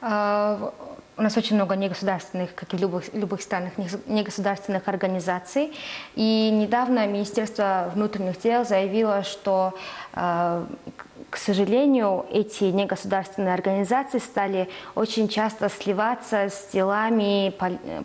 А, 0.00 0.72
у 1.16 1.22
нас 1.22 1.36
очень 1.36 1.56
много 1.56 1.74
негосударственных, 1.74 2.54
как 2.54 2.72
и 2.72 2.76
в 2.76 2.80
любых, 2.80 3.12
любых 3.12 3.42
странах, 3.42 3.72
негосударственных 4.06 4.86
организаций. 4.86 5.72
И 6.14 6.50
недавно 6.52 7.06
Министерство 7.08 7.90
внутренних 7.92 8.40
дел 8.40 8.64
заявило, 8.64 9.24
что, 9.24 9.74
а, 10.12 10.64
к 11.28 11.36
сожалению, 11.36 12.24
эти 12.30 12.64
негосударственные 12.64 13.52
организации 13.52 14.18
стали 14.18 14.68
очень 14.94 15.28
часто 15.28 15.68
сливаться 15.68 16.50
с 16.50 16.68
делами, 16.72 17.52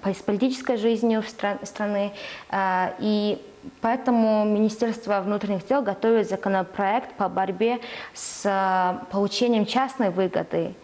с 0.04 0.22
политической 0.24 0.78
жизнью 0.78 1.24
страны. 1.64 2.14
А, 2.50 2.94
и 3.00 3.40
Поэтому 3.80 4.44
Министерство 4.44 5.22
внутренних 5.22 5.66
дел 5.66 5.82
готовит 5.82 6.28
законопроект 6.28 7.14
по 7.16 7.30
борьбе 7.30 7.80
с 8.14 9.00
получением 9.10 9.66
частной 9.66 10.10
выгоды 10.10 10.76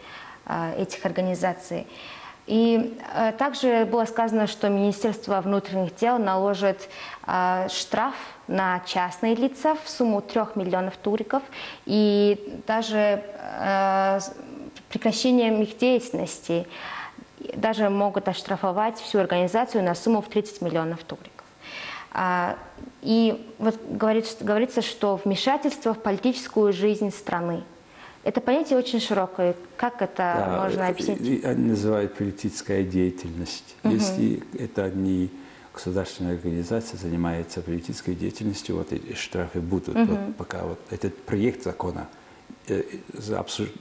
этих 0.78 1.06
организаций. 1.06 1.86
И 2.50 2.98
э, 3.14 3.32
также 3.34 3.86
было 3.86 4.06
сказано, 4.06 4.48
что 4.48 4.70
Министерство 4.70 5.40
внутренних 5.40 5.96
дел 5.96 6.18
наложит 6.18 6.90
э, 7.28 7.68
штраф 7.70 8.16
на 8.48 8.80
частные 8.88 9.36
лица 9.36 9.76
в 9.76 9.88
сумму 9.88 10.22
3 10.22 10.42
миллионов 10.56 10.98
туриков 10.98 11.44
и 11.86 12.62
даже 12.66 13.24
прекращением 14.90 15.62
их 15.62 15.78
деятельности 15.78 16.68
даже 17.54 17.92
могут 17.92 18.28
оштрафовать 18.28 18.98
всю 18.98 19.20
организацию 19.20 19.84
на 19.84 19.94
сумму 19.94 20.24
в 20.24 20.28
30 20.28 20.62
миллионов 20.62 21.04
туриков. 21.04 21.46
А, 22.12 22.58
и 23.04 23.48
вот 23.60 23.80
говорится, 23.88 24.82
что 24.82 25.20
вмешательство 25.24 25.94
в 25.94 26.00
политическую 26.00 26.74
жизнь 26.74 27.12
страны– 27.12 27.64
это 28.24 28.42
понятие 28.42 28.78
очень 28.78 29.00
широкое. 29.00 29.56
Как 29.78 30.02
это 30.02 30.34
да, 30.48 30.62
можно 30.64 30.88
объяснить? 30.88 31.44
Они 31.44 31.70
называют 31.70 32.16
политическая 32.16 32.84
деятельность. 32.84 33.76
Угу. 33.84 33.94
Если 33.94 34.44
это 34.58 34.90
не 34.90 35.30
государственная 35.74 36.34
организация 36.34 36.98
занимается 36.98 37.62
политической 37.62 38.14
деятельностью, 38.16 38.76
вот 38.76 38.92
эти 38.92 39.14
штрафы 39.14 39.62
будут. 39.62 39.96
Угу. 39.96 40.06
Вот 40.06 40.36
пока 40.38 40.64
вот 40.64 40.80
этот 40.90 41.16
проект 41.24 41.64
закона 41.64 42.08
э, 42.68 42.84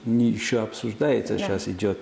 не 0.05 0.29
еще 0.29 0.61
обсуждается, 0.61 1.33
да. 1.33 1.39
сейчас 1.39 1.67
идет 1.67 1.99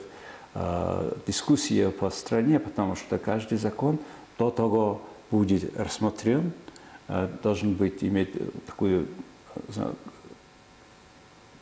э, 0.53 1.13
дискуссия 1.25 1.89
по 1.89 2.12
стране, 2.12 2.60
потому 2.60 2.96
что 2.96 3.17
каждый 3.17 3.58
закон 3.58 3.98
до 4.38 4.51
того 4.51 5.01
будет 5.32 5.75
рассмотрен, 5.75 6.51
э, 7.08 7.27
должен 7.41 7.74
быть 7.74 8.03
иметь 8.03 8.29
такую 8.67 9.08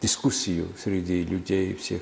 дискуссию 0.06 0.68
среди 0.78 1.24
людей 1.24 1.74
всех. 1.74 2.02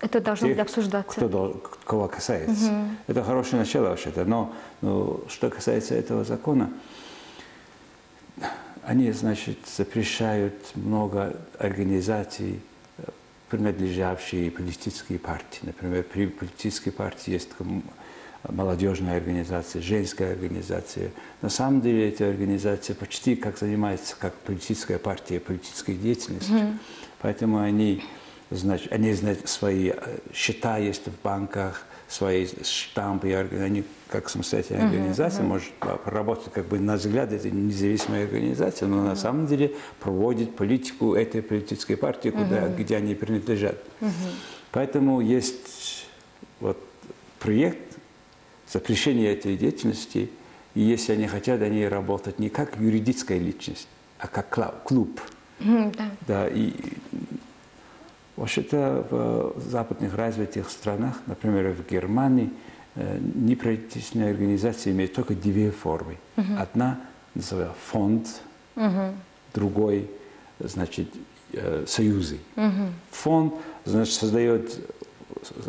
Это 0.00 0.18
должно 0.20 0.46
тех, 0.48 0.56
быть 0.56 0.62
обсуждаться. 0.62 1.20
Кто, 1.20 1.62
кого 1.84 2.08
касается. 2.08 2.70
Угу. 2.72 2.84
Это 3.08 3.22
хорошее 3.22 3.60
начало 3.60 3.88
вообще-то. 3.88 4.24
Но, 4.24 4.54
но 4.80 5.20
что 5.28 5.50
касается 5.50 5.94
этого 5.94 6.24
закона, 6.24 6.70
они, 8.84 9.12
значит, 9.12 9.58
запрещают 9.76 10.54
много 10.74 11.36
организаций, 11.58 12.60
принадлежавшие 13.50 14.50
политической 14.50 15.18
партии. 15.18 15.60
Например, 15.64 16.02
при 16.02 16.26
политической 16.26 16.90
партии 16.90 17.32
есть 17.32 17.50
молодежная 18.48 19.18
организация, 19.18 19.82
женская 19.82 20.32
организация. 20.32 21.10
На 21.42 21.50
самом 21.50 21.82
деле 21.82 22.08
эти 22.08 22.22
организации 22.22 22.94
почти 22.94 23.36
как 23.36 23.58
занимаются 23.58 24.16
как 24.18 24.32
политическая 24.34 24.98
партия, 24.98 25.38
политической 25.40 25.94
деятельностью. 25.94 26.56
Mm-hmm. 26.56 26.78
Поэтому 27.22 27.60
они, 27.60 28.02
значит, 28.50 28.92
они 28.92 29.12
знают 29.12 29.48
свои 29.48 29.90
э, 29.90 30.18
счета 30.34 30.76
есть 30.78 31.06
в 31.06 31.22
банках, 31.22 31.86
свои 32.08 32.46
штампы, 32.62 33.32
они 33.32 33.84
как 34.08 34.28
самостоятельная 34.28 34.84
организация, 34.84 35.42
uh-huh. 35.42 35.48
может 35.48 35.72
работать 36.04 36.52
как 36.52 36.66
бы 36.66 36.78
на 36.78 36.96
взгляд, 36.96 37.32
это 37.32 37.50
независимая 37.50 38.24
организация, 38.24 38.86
но 38.86 38.98
uh-huh. 38.98 39.08
на 39.08 39.16
самом 39.16 39.46
деле 39.46 39.74
проводит 39.98 40.54
политику 40.54 41.14
этой 41.14 41.40
политической 41.40 41.96
партии, 41.96 42.28
куда, 42.28 42.66
uh-huh. 42.66 42.76
где 42.76 42.96
они 42.96 43.14
принадлежат. 43.14 43.76
Uh-huh. 44.00 44.10
Поэтому 44.72 45.22
есть 45.22 46.06
вот 46.60 46.78
проект 47.38 47.96
запрещения 48.70 49.32
этой 49.32 49.56
деятельности, 49.56 50.28
и 50.74 50.80
если 50.80 51.12
они 51.12 51.26
хотят, 51.28 51.62
они 51.62 51.86
работать 51.86 52.38
не 52.38 52.50
как 52.50 52.76
юридическая 52.78 53.38
личность, 53.38 53.88
а 54.18 54.26
как 54.28 54.82
клуб. 54.84 55.20
Да. 55.64 56.10
да. 56.26 56.48
И 56.48 56.72
вообще-то 58.36 59.06
в 59.10 59.70
западных 59.70 60.14
развитых 60.14 60.70
странах, 60.70 61.20
например, 61.26 61.72
в 61.72 61.88
Германии, 61.88 62.50
э, 62.94 63.18
неправительственные 63.18 64.30
организации 64.30 64.90
имеют 64.90 65.14
только 65.14 65.34
две 65.34 65.70
формы. 65.70 66.18
Mm-hmm. 66.36 66.58
Одна 66.58 67.00
называется 67.34 67.76
фонд, 67.86 68.28
mm-hmm. 68.76 69.14
другой, 69.54 70.10
значит, 70.58 71.08
э, 71.52 71.84
союзы. 71.86 72.38
Mm-hmm. 72.56 72.88
Фонд, 73.10 73.54
значит, 73.84 74.14
создает 74.14 74.78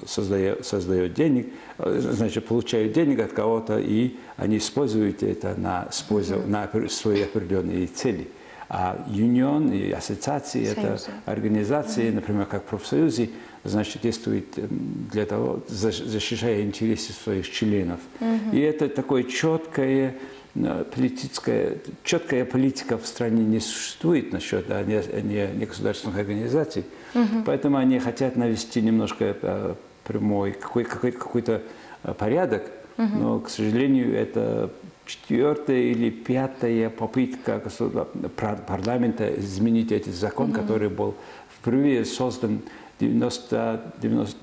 создает, 0.06 0.65
создает 0.65 1.13
денег, 1.13 1.47
э, 1.79 1.99
значит, 1.99 2.45
получают 2.45 2.93
денег 2.93 3.19
от 3.19 3.34
кого-то, 3.34 3.79
и 3.79 4.15
они 4.38 4.58
используют 4.58 5.23
это 5.23 5.56
на, 5.56 5.88
mm-hmm. 5.89 6.47
на 6.47 6.89
свои 6.89 7.23
определенные 7.23 7.88
цели. 7.88 8.27
А 8.75 9.05
юнион 9.07 9.71
и 9.71 9.91
ассоциации, 9.91 10.65
это 10.65 10.97
организации, 11.25 12.09
например, 12.09 12.47
как 12.47 12.63
профсоюзы, 12.63 13.29
значит, 13.63 14.01
действуют 14.01 14.47
для 15.12 15.27
того, 15.27 15.62
защищая 15.67 16.63
интересы 16.63 17.13
своих 17.13 17.51
членов. 17.51 17.99
И 18.51 18.59
это 18.59 18.89
такое 18.89 19.25
четкое 19.25 20.15
э, 20.55 20.86
политическая, 20.91 21.77
четкая 22.03 22.45
политика 22.45 22.97
в 22.97 23.05
стране 23.05 23.43
не 23.43 23.59
существует 23.59 24.33
насчет 24.33 24.65
а 24.71 24.83
не, 24.83 25.03
не, 25.21 25.47
не 25.55 25.65
государственных 25.67 26.17
организаций. 26.17 26.83
Угу. 27.13 27.43
Поэтому 27.45 27.77
они 27.77 27.99
хотят 27.99 28.36
навести 28.38 28.81
немножко 28.81 29.38
э, 29.39 29.75
прямой 30.03 30.53
какой, 30.53 30.83
какой, 30.83 31.12
какой-то 31.12 31.62
э, 32.03 32.13
порядок, 32.15 32.63
угу. 32.97 33.07
но, 33.19 33.39
к 33.39 33.51
сожалению, 33.51 34.15
это 34.15 34.71
четвертая 35.05 35.81
или 35.81 36.09
пятая 36.09 36.89
попытка 36.89 37.61
парламента 38.67 39.33
изменить 39.39 39.91
этот 39.91 40.13
закон, 40.13 40.51
угу. 40.51 40.61
который 40.61 40.89
был 40.89 41.15
впервые 41.59 42.05
создан 42.05 42.61
в 42.97 42.99
90, 42.99 43.93
90, 44.01 44.37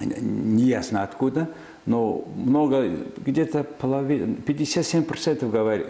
неясно 0.00 1.02
откуда, 1.02 1.50
но 1.84 2.24
много, 2.36 2.88
где-то 3.24 3.64
половина, 3.64 4.36
57% 4.46 5.50
говорят, 5.50 5.86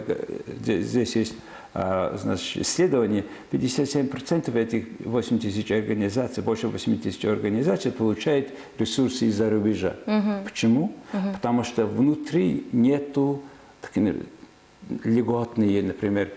здесь 0.65 1.15
есть 1.15 1.33
а, 1.75 2.15
значит, 2.17 2.63
исследование, 2.63 3.25
57% 3.51 4.55
этих 4.55 4.85
8 5.05 5.39
тысяч 5.39 5.71
организаций, 5.71 6.43
больше 6.43 6.67
8 6.67 6.99
тысяч 6.99 7.25
организаций 7.25 7.91
получают 7.91 8.49
ресурсы 8.77 9.25
из-за 9.25 9.49
рубежа. 9.49 9.95
Угу. 10.05 10.45
Почему? 10.45 10.93
Угу. 11.13 11.33
Потому 11.33 11.63
что 11.63 11.85
внутри 11.85 12.67
нету 12.71 13.41
такие 13.83 14.15
льготные, 15.03 15.83
например, 15.83 16.31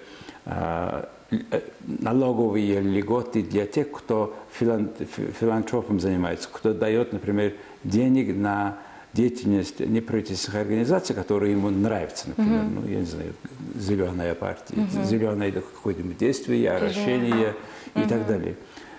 налоговые 1.86 2.80
льготы 2.80 3.42
для 3.42 3.66
тех, 3.66 3.90
кто 3.90 4.36
филантропом 4.52 5.98
занимается, 5.98 6.48
кто 6.52 6.72
дает, 6.72 7.12
например, 7.12 7.54
денег 7.82 8.36
на 8.36 8.78
деятельность 9.12 9.80
неправительственных 9.80 10.60
организаций, 10.60 11.16
которые 11.16 11.52
ему 11.52 11.70
нравятся, 11.70 12.28
например, 12.28 12.64
mm-hmm. 12.64 12.80
ну, 12.82 12.88
я 12.88 12.98
не 13.00 13.06
знаю, 13.06 13.32
зеленая 13.74 14.34
партия, 14.34 14.74
mm-hmm. 14.74 15.04
зеленое 15.04 15.52
какое-нибудь 15.52 16.18
действие, 16.18 16.70
орошение 16.70 17.54
mm-hmm. 17.94 18.04
и 18.04 18.08
так 18.08 18.26
далее. 18.26 18.56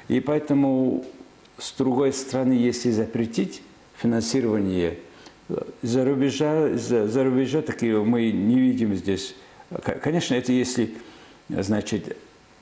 И 0.07 0.19
поэтому, 0.19 1.05
с 1.59 1.71
другой 1.73 2.13
стороны, 2.13 2.53
если 2.53 2.89
запретить 2.89 3.61
финансирование 3.95 4.97
За 5.81 6.03
рубежа, 6.03 6.75
за, 6.77 7.07
за 7.07 7.23
рубежа 7.23 7.61
такие 7.61 8.03
мы 8.03 8.31
не 8.31 8.59
видим 8.59 8.95
здесь. 8.95 9.35
Конечно, 10.01 10.35
это 10.35 10.51
если, 10.51 10.95
значит, 11.49 12.17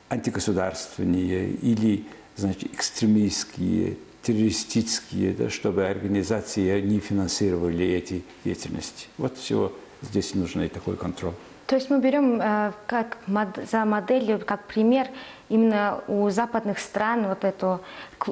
антигосударственные 0.09 1.51
или, 1.51 2.05
значит, 2.35 2.73
экстремистские, 2.73 3.97
террористические, 4.21 5.33
да, 5.33 5.49
чтобы 5.49 5.87
организации 5.87 6.81
не 6.81 6.99
финансировали 6.99 7.85
эти 7.85 8.23
деятельности. 8.43 9.07
Вот 9.17 9.37
всего 9.37 9.71
здесь 10.01 10.33
нужен 10.35 10.63
и 10.63 10.67
такой 10.67 10.95
контроль. 10.95 11.33
То 11.67 11.75
есть 11.75 11.89
мы 11.89 11.99
берем 11.99 12.39
э, 12.39 12.71
как 12.85 13.17
мод- 13.27 13.67
за 13.69 13.85
моделью, 13.85 14.39
как 14.45 14.65
пример 14.65 15.07
именно 15.49 16.03
у 16.07 16.29
западных 16.29 16.77
стран 16.77 17.27
вот 17.27 17.43
эту 17.43 17.81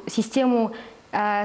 систему, 0.06 0.72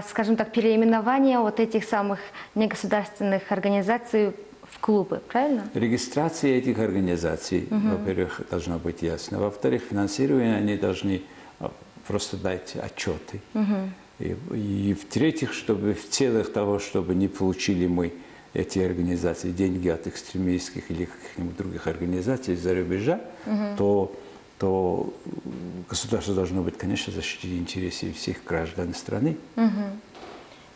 скажем 0.09 0.35
так, 0.35 0.51
переименования 0.51 1.39
вот 1.39 1.59
этих 1.59 1.83
самых 1.83 2.19
негосударственных 2.55 3.51
организаций 3.51 4.33
в 4.63 4.79
клубы, 4.79 5.21
правильно? 5.27 5.69
Регистрация 5.73 6.57
этих 6.57 6.79
организаций, 6.79 7.67
во-первых, 7.69 8.41
должна 8.49 8.77
быть 8.77 9.01
ясна. 9.01 9.39
Во-вторых, 9.39 9.83
финансирование 9.89 10.55
они 10.55 10.77
должны 10.77 11.21
а, 11.59 11.71
просто 12.07 12.37
дать 12.37 12.75
отчеты. 12.75 13.41
И, 14.19 14.35
и 14.53 14.93
в-третьих, 14.93 15.53
чтобы 15.53 15.93
в 15.93 16.09
целях 16.09 16.51
того, 16.51 16.79
чтобы 16.79 17.15
не 17.15 17.27
получили 17.27 17.87
мы 17.87 18.13
эти 18.53 18.79
организации 18.79 19.51
деньги 19.51 19.87
от 19.87 20.07
экстремистских 20.07 20.89
или 20.91 21.05
каких-нибудь 21.05 21.57
других 21.57 21.87
организаций 21.87 22.55
из-за 22.55 22.73
рубежа, 22.73 23.21
то, 23.77 24.11
то 24.59 25.13
государство 25.89 26.35
должно 26.35 26.61
быть, 26.61 26.77
конечно, 26.77 27.11
защитить 27.11 27.57
интересы 27.57 28.11
всех 28.13 28.43
граждан 28.43 28.93
страны. 28.93 29.37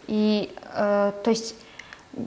И 0.08 0.52
э, 0.74 1.12
то 1.24 1.30
есть 1.30 1.56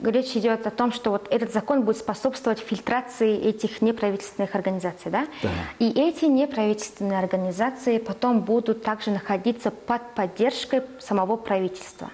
речь 0.03 0.35
идет 0.35 0.67
о 0.67 0.71
том, 0.71 0.91
что 0.91 1.11
вот 1.11 1.27
этот 1.31 1.53
закон 1.53 1.83
будет 1.83 1.97
способствовать 1.97 2.59
фильтрации 2.59 3.35
этих 3.37 3.81
неправительственных 3.81 4.55
организаций, 4.55 5.11
да? 5.11 5.27
Да. 5.43 5.49
И 5.79 5.89
эти 5.89 6.25
неправительственные 6.25 7.19
организации 7.19 7.97
потом 7.97 8.41
будут 8.41 8.83
также 8.83 9.11
находиться 9.11 9.71
под 9.71 10.01
поддержкой 10.13 10.83
самого 10.99 11.37
правительства. 11.37 12.09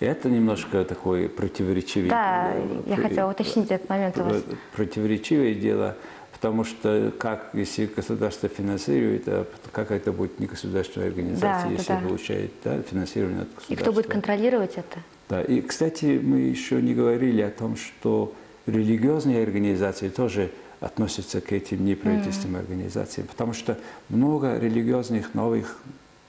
Это 0.00 0.28
немножко 0.28 0.84
такой 0.84 1.28
противоречивый... 1.28 2.10
Да, 2.10 2.52
я 2.86 2.96
хотела 2.96 3.30
уточнить 3.30 3.70
этот 3.70 3.88
момент 3.88 4.18
у 4.18 4.24
вас. 4.24 4.42
Противоречивое 4.74 5.54
дело, 5.54 5.96
потому 6.42 6.64
что 6.64 7.12
как, 7.20 7.50
если 7.54 7.86
государство 7.86 8.48
финансирует, 8.48 9.28
а 9.28 9.46
как 9.70 9.92
это 9.92 10.10
будет 10.10 10.40
негосударственная 10.40 11.06
организация, 11.08 11.66
Да, 11.66 11.70
если 11.70 11.92
да, 11.92 11.98
получает 12.00 12.50
да, 12.64 12.82
финансирование 12.82 13.42
от 13.42 13.48
И 13.48 13.54
государства. 13.54 13.76
кто 13.84 13.92
будет 13.92 14.06
контролировать 14.08 14.72
это? 14.74 14.98
Да, 15.28 15.40
и, 15.40 15.60
кстати, 15.60 16.18
мы 16.20 16.40
еще 16.40 16.82
не 16.82 16.94
говорили 16.94 17.42
о 17.42 17.50
том, 17.50 17.76
что 17.76 18.34
религиозные 18.66 19.40
организации 19.44 20.08
тоже 20.08 20.50
относятся 20.80 21.40
к 21.40 21.52
этим 21.52 21.84
неправительственным 21.84 22.56
организациям, 22.60 23.28
потому 23.28 23.52
что 23.52 23.78
много 24.08 24.58
религиозных 24.58 25.34
новых, 25.34 25.78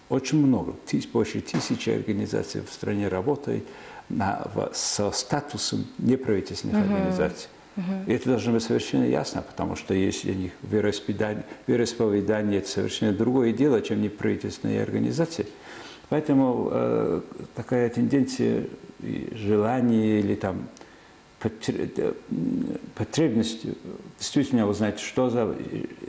очень 0.09 0.45
много, 0.45 0.75
тыс- 0.85 1.09
больше 1.11 1.41
тысячи 1.41 1.89
организаций 1.89 2.61
в 2.61 2.71
стране 2.71 3.07
работает 3.07 3.63
на, 4.09 4.45
в- 4.53 4.69
со 4.75 5.09
статусом 5.11 5.85
неправительственных 5.97 6.77
организаций. 6.83 7.49
И 8.05 8.13
это 8.13 8.29
должно 8.29 8.53
быть 8.53 8.63
совершенно 8.63 9.05
ясно, 9.05 9.41
потому 9.41 9.75
что 9.75 9.93
если 9.93 10.31
у 10.31 10.35
них 10.35 10.51
вероисповедание, 10.61 11.43
вероисповедание 11.65 12.59
это 12.59 12.69
совершенно 12.69 13.13
другое 13.13 13.51
дело, 13.51 13.81
чем 13.81 14.01
неправительственные 14.01 14.83
организации. 14.83 15.47
Поэтому 16.09 16.69
э, 16.71 17.21
такая 17.55 17.89
тенденция, 17.89 18.65
желание 19.31 20.19
или 20.19 20.35
там 20.35 20.67
э, 21.43 22.13
потребность 22.95 23.65
действительно 24.19 24.67
узнать, 24.67 24.99
что 24.99 25.29
за 25.29 25.55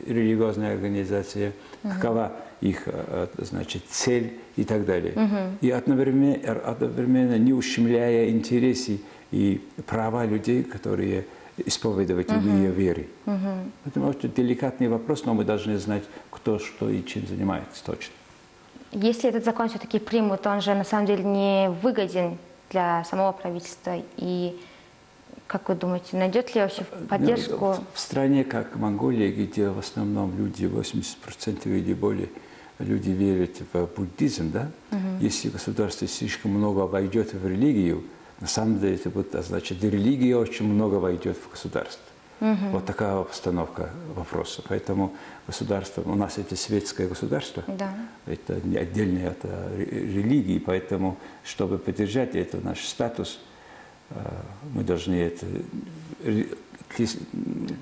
религиозная 0.06 0.74
организация, 0.74 1.52
какова 1.82 2.32
их 2.60 2.82
э, 2.86 3.26
значит, 3.38 3.84
цель 3.88 4.34
и 4.56 4.64
так 4.64 4.84
далее. 4.84 5.14
И 5.62 5.70
одновременно, 5.70 6.52
одновременно 6.52 7.38
не 7.38 7.54
ущемляя 7.54 8.28
интересы 8.28 9.00
и 9.30 9.60
права 9.86 10.26
людей, 10.26 10.62
которые 10.62 11.24
исповедователи 11.56 12.70
веры. 12.70 13.08
Это 13.84 14.00
очень 14.00 14.32
деликатный 14.32 14.88
вопрос, 14.88 15.24
но 15.24 15.34
мы 15.34 15.44
должны 15.44 15.78
знать, 15.78 16.04
кто 16.30 16.58
что 16.58 16.90
и 16.90 17.04
чем 17.04 17.26
занимается 17.26 17.84
точно. 17.84 18.12
Если 18.92 19.28
этот 19.28 19.44
закон 19.44 19.68
все-таки 19.68 19.98
примут, 19.98 20.46
он 20.46 20.60
же 20.60 20.74
на 20.74 20.84
самом 20.84 21.06
деле 21.06 21.24
не 21.24 21.70
выгоден 21.82 22.38
для 22.70 23.02
самого 23.04 23.32
правительства. 23.32 24.00
И 24.16 24.56
как 25.46 25.68
вы 25.68 25.74
думаете, 25.74 26.16
найдет 26.16 26.54
ли 26.54 26.60
вообще 26.60 26.84
поддержку? 27.08 27.66
Ну, 27.66 27.84
в, 27.92 27.98
стране, 27.98 28.44
как 28.44 28.76
Монголия, 28.76 29.32
где 29.32 29.68
в 29.68 29.78
основном 29.78 30.36
люди, 30.38 30.64
80% 30.64 31.66
или 31.66 31.92
более, 31.92 32.28
люди 32.78 33.10
верят 33.10 33.62
в 33.72 33.86
буддизм, 33.96 34.50
да? 34.52 34.70
Если 35.20 35.48
государство 35.48 36.06
слишком 36.06 36.52
много 36.52 36.80
войдет 36.80 37.32
в 37.32 37.46
религию, 37.46 38.04
на 38.44 38.48
самом 38.48 38.78
деле 38.78 38.96
это 38.96 39.08
будет 39.08 39.34
означать, 39.34 39.82
религия 39.82 40.36
очень 40.36 40.66
много 40.66 40.96
войдет 40.96 41.38
в 41.38 41.50
государство. 41.50 42.04
Вот 42.72 42.84
такая 42.84 43.18
обстановка 43.18 43.88
вопроса. 44.14 44.60
Поэтому 44.68 45.14
государство, 45.46 46.02
у 46.02 46.14
нас 46.14 46.36
это 46.36 46.56
светское 46.56 47.08
государство, 47.08 47.64
Да. 47.66 47.94
это 48.26 48.60
не 48.64 48.76
отдельное 48.76 49.30
от 49.30 49.38
э, 49.44 49.76
ре- 49.78 49.84
религии, 50.22 50.58
поэтому, 50.58 51.16
чтобы 51.42 51.78
поддержать 51.78 52.34
это 52.34 52.58
наш 52.60 52.84
статус, 52.84 53.40
э, 54.10 54.16
мы 54.74 54.84
должны 54.84 55.14
это, 55.14 55.46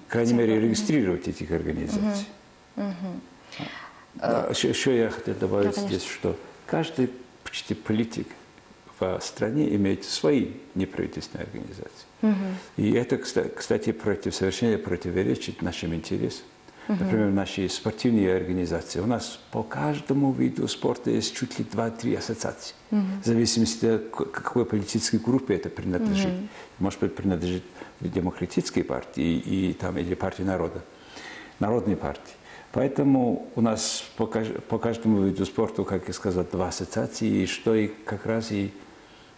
крайней 0.09 0.35
мере, 0.35 0.61
регистрировать 0.61 1.27
этих 1.27 1.51
организаций. 1.51 2.27
Да, 4.15 4.47
еще, 4.49 4.69
еще 4.69 4.97
я 4.97 5.11
хотел 5.11 5.35
добавить 5.35 5.71
Да, 5.71 5.75
конечно. 5.75 5.89
здесь, 5.99 6.09
что 6.09 6.37
каждый 6.67 7.11
почти 7.43 7.75
политик 7.75 8.29
в 9.19 9.25
стране 9.25 9.75
имеет 9.77 10.05
свои 10.05 10.49
неправительственные 10.75 11.47
организации. 11.47 12.07
И 12.77 12.93
это, 12.93 13.17
кста- 13.17 13.49
кстати, 13.55 13.93
против, 13.93 14.35
совершенно 14.35 14.79
противоречит 14.79 15.63
нашим 15.63 15.95
интересам. 15.95 16.45
Например, 16.89 17.31
наши 17.31 17.69
спортивные 17.69 18.35
организации. 18.35 19.01
У 19.01 19.07
нас 19.07 19.39
по 19.53 19.63
каждому 19.63 20.33
виду 20.33 20.67
спорта 20.69 21.11
есть 21.11 21.35
чуть 21.37 21.59
ли 21.59 21.65
два-три 21.65 22.15
ассоциации. 22.15 22.75
В 22.91 23.27
зависимости 23.27 23.87
от 23.87 24.11
какой 24.11 24.65
политической 24.65 25.19
группе 25.19 25.55
это 25.55 25.69
принадлежит. 25.69 26.33
Может 26.81 27.01
быть, 27.01 27.15
принадлежит 27.15 27.63
демократической 28.01 28.83
партии 28.83 29.39
и, 29.39 29.73
там, 29.75 29.97
или 29.97 30.15
партии 30.15 30.43
народа, 30.43 30.83
народной 31.61 31.97
партии. 31.97 32.35
Поэтому 32.73 33.49
у 33.55 33.61
нас 33.61 34.05
по, 34.17 34.27
по 34.27 34.79
каждому 34.79 35.23
виду 35.23 35.45
спорта, 35.45 35.85
как 35.85 36.09
я 36.09 36.15
сказал, 36.15 36.45
два 36.51 36.69
ассоциации, 36.69 37.43
и 37.43 37.47
что 37.47 37.75
и 37.75 37.89
как 37.89 38.27
раз 38.27 38.51
и, 38.51 38.73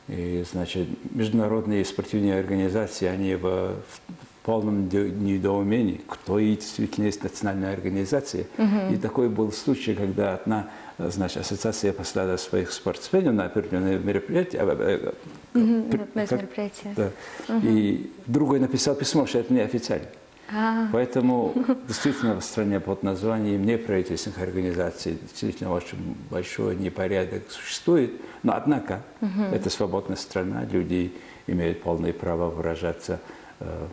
и, 0.09 0.45
значит, 0.51 0.87
международные 1.13 1.85
спортивные 1.85 2.39
организации, 2.39 3.07
они 3.07 3.35
в, 3.37 3.43
в 3.43 4.01
полном 4.45 4.89
недоумении, 4.89 6.01
кто 6.07 6.39
и 6.39 6.55
действительно 6.57 7.07
есть 7.07 7.23
национальная 7.23 7.73
организация. 7.73 8.45
И 8.91 8.97
такой 8.97 9.29
был 9.31 9.51
случай, 9.53 9.95
когда 9.95 10.35
одна 10.35 10.69
значит, 10.99 11.39
ассоциация 11.39 11.93
послала 11.93 12.37
своих 12.37 12.71
спортсменов 12.73 13.35
на 13.35 13.49
пр- 13.49 13.67
вот 15.55 16.15
на 16.15 16.27
как- 16.27 16.43
мероприятие. 16.43 16.95
да. 16.97 17.11
И 17.63 18.11
другой 18.27 18.61
написал 18.61 18.95
письмо, 18.95 19.25
что 19.27 19.39
это 19.39 19.53
неофициально. 19.55 20.07
А, 20.53 20.89
Поэтому 20.93 21.55
действительно 21.89 22.39
в 22.41 22.45
стране 22.45 22.81
под 22.81 23.03
названием 23.03 23.65
неправительственных 23.65 24.41
организаций 24.41 25.19
действительно 25.21 25.73
очень 25.73 26.17
большой 26.31 26.77
непорядок 26.77 27.45
существует. 27.51 28.13
Но 28.43 28.55
однако 28.55 29.03
это 29.53 29.71
свободная 29.71 30.17
страна, 30.17 30.65
люди 30.65 31.13
имеют 31.47 31.83
полное 31.83 32.13
право 32.13 32.51
выражаться, 32.51 33.21
э, 33.61 33.87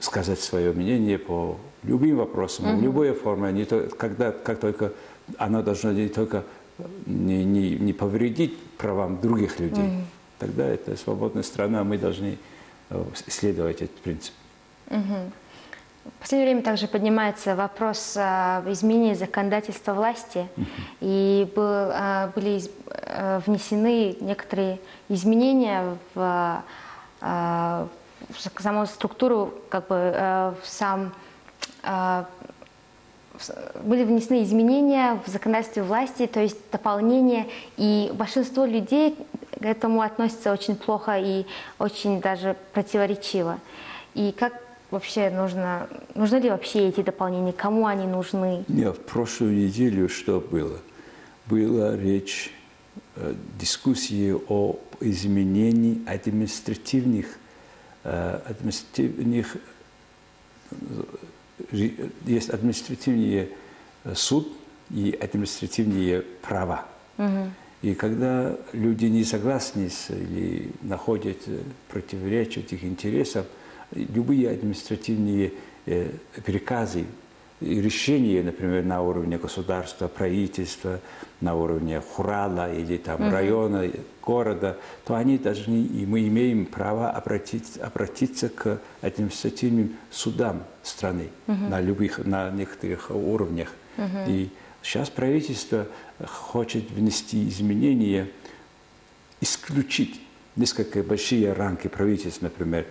сказать 0.00 0.40
свое 0.40 0.72
мнение 0.72 1.18
по 1.18 1.58
любым 1.82 2.16
вопросам, 2.16 2.78
в 2.78 2.82
любой 2.82 3.12
форме, 3.12 3.52
не 3.52 3.64
то, 3.64 3.88
когда, 3.98 4.32
как 4.32 4.60
только 4.60 4.92
оно 5.38 5.62
должно 5.62 5.92
не 5.92 6.08
только 6.08 6.44
не, 7.06 7.44
не, 7.44 7.70
не 7.76 7.92
повредить 7.92 8.58
правам 8.78 9.20
других 9.20 9.60
людей. 9.60 10.04
Тогда 10.38 10.66
это 10.66 10.96
свободная 10.96 11.42
страна, 11.42 11.84
мы 11.84 11.98
должны 11.98 12.38
э, 12.90 13.04
исследовать 13.26 13.82
этот 13.82 13.96
принцип. 13.96 14.34
В 16.04 16.20
последнее 16.20 16.52
время 16.52 16.62
также 16.62 16.86
поднимается 16.86 17.56
вопрос 17.56 18.14
а, 18.16 18.62
изменения 18.66 19.14
законодательства 19.14 19.94
власти, 19.94 20.46
и 21.00 21.50
был, 21.56 21.62
а, 21.64 22.30
были 22.34 22.62
а, 22.90 23.40
внесены 23.46 24.14
некоторые 24.20 24.80
изменения 25.08 25.96
в, 26.14 26.62
в 27.20 27.88
саму 28.58 28.86
структуру, 28.86 29.54
как 29.70 29.86
бы 29.88 30.54
в 30.62 30.66
сам 30.66 31.12
были 33.82 34.04
внесены 34.04 34.44
изменения 34.44 35.18
в 35.26 35.28
законодательстве 35.28 35.82
власти, 35.82 36.26
то 36.26 36.40
есть 36.40 36.56
дополнения, 36.70 37.48
и 37.76 38.10
большинство 38.14 38.64
людей 38.64 39.16
к 39.58 39.64
этому 39.64 40.02
относятся 40.02 40.52
очень 40.52 40.76
плохо 40.76 41.18
и 41.18 41.44
очень 41.78 42.20
даже 42.20 42.56
противоречиво. 42.72 43.58
И 44.14 44.32
как 44.32 44.63
вообще 44.94 45.30
нужно, 45.30 45.88
нужны 46.14 46.36
ли 46.36 46.50
вообще 46.50 46.88
эти 46.88 47.02
дополнения, 47.02 47.52
кому 47.52 47.86
они 47.86 48.06
нужны? 48.06 48.64
Нет, 48.68 48.96
в 48.96 49.00
прошлую 49.00 49.52
неделю 49.54 50.08
что 50.08 50.40
было? 50.40 50.78
Была 51.46 51.96
речь, 51.96 52.52
э, 53.16 53.34
дискуссии 53.58 54.34
о 54.48 54.78
изменении 55.00 56.00
административных, 56.06 57.26
э, 58.04 58.40
административных 58.46 59.56
э, 60.70 60.76
есть 62.24 62.50
административный 62.50 63.48
суд 64.14 64.48
и 64.90 65.16
административные 65.20 66.22
права. 66.22 66.86
Угу. 67.18 67.50
И 67.82 67.94
когда 67.94 68.56
люди 68.72 69.06
не 69.06 69.24
согласны 69.24 69.90
с, 69.90 70.10
или 70.10 70.72
находят 70.82 71.38
противоречия 71.88 72.60
этих 72.60 72.82
интересов, 72.84 73.46
любые 73.92 74.50
административные 74.50 75.52
э, 75.86 76.10
приказы 76.44 77.04
и 77.60 77.80
решения, 77.80 78.42
например, 78.42 78.84
на 78.84 79.00
уровне 79.00 79.38
государства, 79.38 80.08
правительства, 80.08 81.00
на 81.40 81.54
уровне 81.54 82.00
хурала 82.00 82.72
или 82.72 82.96
там 82.96 83.30
района, 83.30 83.90
города, 84.22 84.78
то 85.04 85.14
они 85.14 85.38
должны, 85.38 85.82
и 85.82 86.04
мы 86.06 86.26
имеем 86.28 86.66
право 86.66 87.10
обратиться, 87.10 87.84
обратиться 87.84 88.48
к 88.48 88.80
административным 89.02 89.96
судам 90.10 90.64
страны 90.82 91.28
на 91.46 91.80
любых, 91.80 92.18
на 92.24 92.50
некоторых 92.50 93.10
уровнях. 93.10 93.72
И 94.26 94.50
сейчас 94.82 95.10
правительство 95.10 95.86
хочет 96.26 96.90
внести 96.90 97.48
изменения, 97.48 98.28
исключить 99.40 100.20
несколько 100.56 101.02
большие 101.02 101.52
рамки 101.52 101.88
правительства, 101.88 102.46
например, 102.46 102.86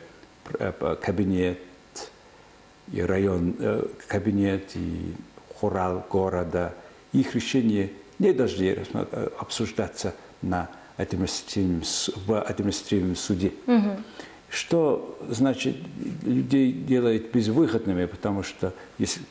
кабинет 1.02 1.60
и 2.92 3.02
район, 3.02 3.56
э, 3.60 3.86
кабинет 4.08 4.76
и 4.76 5.14
хурал 5.56 6.06
города, 6.10 6.74
их 7.14 7.36
решения 7.36 7.90
не 8.20 8.34
должны 8.34 8.64
э, 8.76 9.30
обсуждаться 9.40 10.14
на 10.42 10.70
административном, 10.98 11.84
в 12.26 12.42
административном 12.42 13.16
суде. 13.16 13.54
Угу. 13.68 13.98
Что 14.50 15.18
значит 15.30 15.76
людей 16.22 16.72
делает 16.72 17.32
безвыходными, 17.32 18.06
потому 18.06 18.44
что 18.44 18.72
если, 19.00 19.22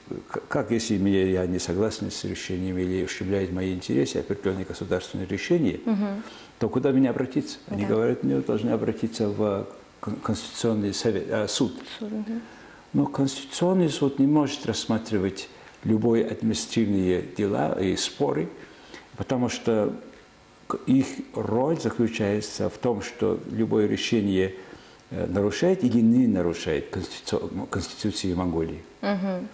как 0.49 0.73
если 0.73 0.97
я 0.97 1.47
не 1.47 1.61
согласен 1.61 2.11
с 2.11 2.25
решением 2.25 2.77
или 2.79 3.05
ущемляет 3.05 3.53
мои 3.53 3.73
интересы 3.73 4.17
определенные 4.17 4.65
государственные 4.65 5.29
решения, 5.29 5.79
угу. 5.87 6.23
то 6.59 6.69
куда 6.69 6.91
мне 6.91 7.09
обратиться? 7.09 7.59
Они 7.69 7.83
да. 7.83 7.91
говорят, 7.91 8.25
мне 8.25 8.41
должны 8.41 8.71
обратиться 8.71 9.29
в 9.29 9.69
Конституционный 10.03 10.93
совет, 10.93 11.27
э, 11.29 11.47
суд. 11.47 11.73
суд 11.99 12.13
угу. 12.13 12.41
Но 12.93 13.07
Конституционный 13.07 13.89
суд 13.89 14.19
не 14.19 14.27
может 14.27 14.67
рассматривать 14.67 15.49
любые 15.85 16.27
административные 16.27 17.23
дела 17.23 17.81
и 17.81 17.97
споры, 17.97 18.49
потому 19.17 19.49
что 19.49 19.95
их 20.87 21.07
роль 21.35 21.79
заключается 21.79 22.69
в 22.69 22.79
том, 22.79 23.01
что 23.03 23.39
любое 23.51 23.87
решение 23.87 24.57
э, 25.11 25.27
нарушает 25.27 25.85
или 25.85 26.01
не 26.01 26.27
нарушает 26.27 26.91
Конституцию, 26.91 27.67
Конституцию 27.71 28.37
Монголии. 28.37 28.83
Угу. 29.03 29.47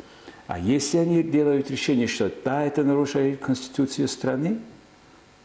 А 0.47 0.59
если 0.59 0.97
они 0.97 1.23
делают 1.23 1.71
решение, 1.71 2.07
что 2.07 2.33
да, 2.43 2.65
это 2.65 2.85
нарушает 2.85 3.41
Конституцию 3.41 4.09
страны, 4.09 4.61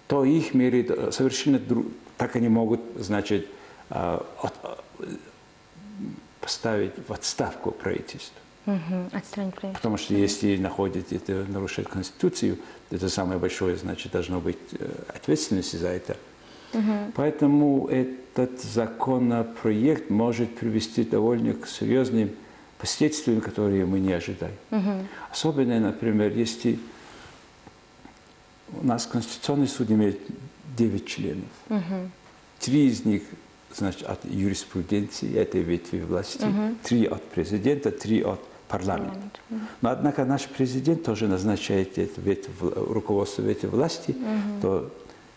то 0.07 0.23
их 0.23 0.53
меряют 0.53 1.13
совершенно 1.13 1.59
друг... 1.59 1.87
так 2.17 2.37
они 2.37 2.47
могут, 2.47 2.79
значит, 2.97 3.45
э, 3.45 3.62
поставить 6.41 6.93
в 7.07 7.13
отставку 7.13 7.71
правительство. 7.71 8.39
Угу, 8.65 9.09
отстранить 9.11 9.55
правительство. 9.55 9.73
Потому 9.73 9.97
что 9.97 10.13
если 10.13 10.55
находит 10.57 11.11
это 11.11 11.45
нарушает 11.49 11.89
Конституцию, 11.89 12.59
это 12.91 13.09
самое 13.09 13.39
большое, 13.39 13.75
значит, 13.75 14.11
должно 14.11 14.39
быть 14.39 14.57
э, 14.71 14.89
ответственность 15.09 15.77
за 15.77 15.89
это. 15.89 16.17
Угу. 16.73 17.11
Поэтому 17.15 17.87
этот 17.87 18.61
законопроект 18.61 20.09
может 20.09 20.55
привести 20.55 21.03
довольно 21.03 21.53
к 21.53 21.67
серьезным 21.67 22.31
последствиям, 22.77 23.41
которые 23.41 23.85
мы 23.85 23.99
не 23.99 24.13
ожидаем. 24.13 24.55
Угу. 24.71 25.07
Особенно, 25.31 25.79
например, 25.79 26.31
если 26.31 26.79
у 28.81 28.85
нас 28.85 29.05
Конституционный 29.05 29.67
суд 29.67 29.91
имеет 29.91 30.19
9 30.77 31.05
членов. 31.05 31.49
Угу. 31.69 32.09
Три 32.59 32.87
из 32.87 33.05
них 33.05 33.23
значит, 33.75 34.03
от 34.03 34.25
юриспруденции 34.25 35.35
этой 35.35 35.61
ветви 35.61 35.99
власти, 35.99 36.43
угу. 36.43 36.75
три 36.83 37.05
от 37.05 37.23
президента, 37.23 37.91
три 37.91 38.21
от 38.21 38.39
парламента. 38.67 39.39
Но 39.81 39.89
однако 39.89 40.25
наш 40.25 40.47
президент 40.47 41.03
тоже 41.03 41.27
назначает 41.27 41.97
эту 41.97 42.21
ветвь, 42.21 42.49
руководство 42.61 43.41
ветви 43.43 43.67
власти, 43.67 44.11
угу. 44.11 44.61
то 44.61 44.91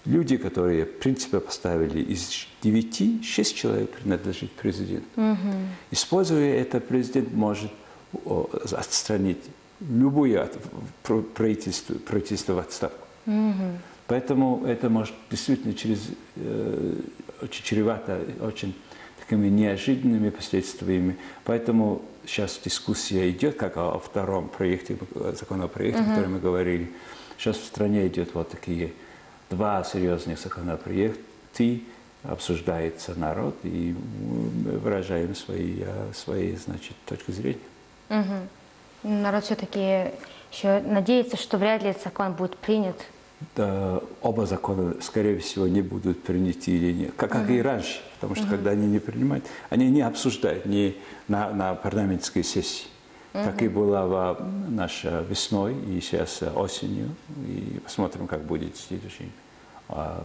люди, 0.05 0.37
которые 0.37 0.85
в 0.85 0.99
принципе 0.99 1.41
поставили 1.41 2.01
из 2.01 2.47
девяти, 2.63 3.23
шесть 3.23 3.57
человек 3.57 3.91
принадлежит 3.91 4.51
президенту. 4.53 5.09
Угу. 5.17 5.53
Используя 5.91 6.55
это, 6.55 6.81
президент 6.81 7.33
может 7.33 7.71
отстранить 8.73 9.43
любое 9.81 10.49
правительство, 11.35 11.95
правительство 11.95 12.55
в 12.55 12.59
отставку. 12.59 13.07
Угу. 13.27 13.79
Поэтому 14.07 14.65
это 14.65 14.89
может 14.89 15.15
действительно 15.31 15.75
через 15.75 16.01
э, 16.37 16.95
очень 17.43 17.65
чревато 17.65 18.21
очень 18.41 18.75
такими 19.19 19.49
неожиданными 19.49 20.31
последствиями. 20.31 21.17
Поэтому 21.45 22.03
сейчас 22.27 22.61
дискуссия 22.63 23.31
идет, 23.31 23.57
как 23.57 23.77
о, 23.77 23.99
втором 23.99 24.49
проекте, 24.49 24.97
законопроекте, 25.39 26.01
uh-huh. 26.01 26.07
о 26.07 26.15
котором 26.15 26.33
мы 26.35 26.39
говорили. 26.39 26.91
Сейчас 27.39 27.57
в 27.57 27.65
стране 27.65 28.07
идет 28.07 28.35
вот 28.35 28.51
такие 28.51 28.93
два 29.51 29.85
серьезных 29.85 30.39
законопроекта, 30.39 31.23
обсуждается 32.23 33.15
народ, 33.15 33.57
и 33.63 33.95
мы 34.21 34.79
выражаем 34.79 35.35
свои, 35.35 35.81
э, 35.81 36.13
свои 36.15 36.57
значит, 36.57 36.97
точки 37.07 37.31
зрения. 37.31 37.59
Угу. 38.11 39.11
Народ 39.11 39.45
все-таки 39.45 40.13
еще 40.53 40.81
надеется, 40.81 41.37
что 41.37 41.59
вряд 41.59 41.83
ли 41.83 41.91
этот 41.91 42.03
закон 42.05 42.33
будет 42.33 42.57
принят 42.57 42.97
да, 43.55 44.01
оба 44.23 44.47
закона, 44.47 44.95
скорее 45.03 45.39
всего, 45.39 45.69
не 45.69 45.83
будут 45.83 46.23
приняты 46.23 46.71
или 46.71 46.93
нет. 46.93 47.15
Как, 47.17 47.31
как 47.31 47.51
и 47.51 47.61
раньше, 47.61 48.01
потому 48.15 48.35
что 48.35 48.47
когда 48.47 48.71
они 48.71 48.87
не 48.87 48.99
принимают, 48.99 49.45
они 49.69 49.91
не 49.91 50.03
обсуждают 50.03 50.67
не 50.67 50.97
на, 51.29 51.51
на 51.51 51.75
парламентской 51.75 52.43
сессии. 52.43 52.87
Так 53.33 53.61
и 53.61 53.69
было 53.69 54.07
в, 54.07 54.71
наша 54.71 55.21
весной 55.29 55.75
и 55.75 56.01
сейчас 56.01 56.43
осенью. 56.43 57.15
И 57.47 57.81
посмотрим, 57.85 58.27
как 58.27 58.43
будет 58.45 58.79
следующий, 58.79 59.31
а, 59.91 60.25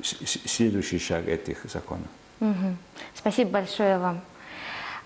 следующий 0.00 0.98
шаг 0.98 1.28
этих 1.28 1.66
законов. 1.70 2.08
Угу. 2.40 2.76
Спасибо 3.14 3.50
большое 3.50 3.98
вам. 3.98 4.22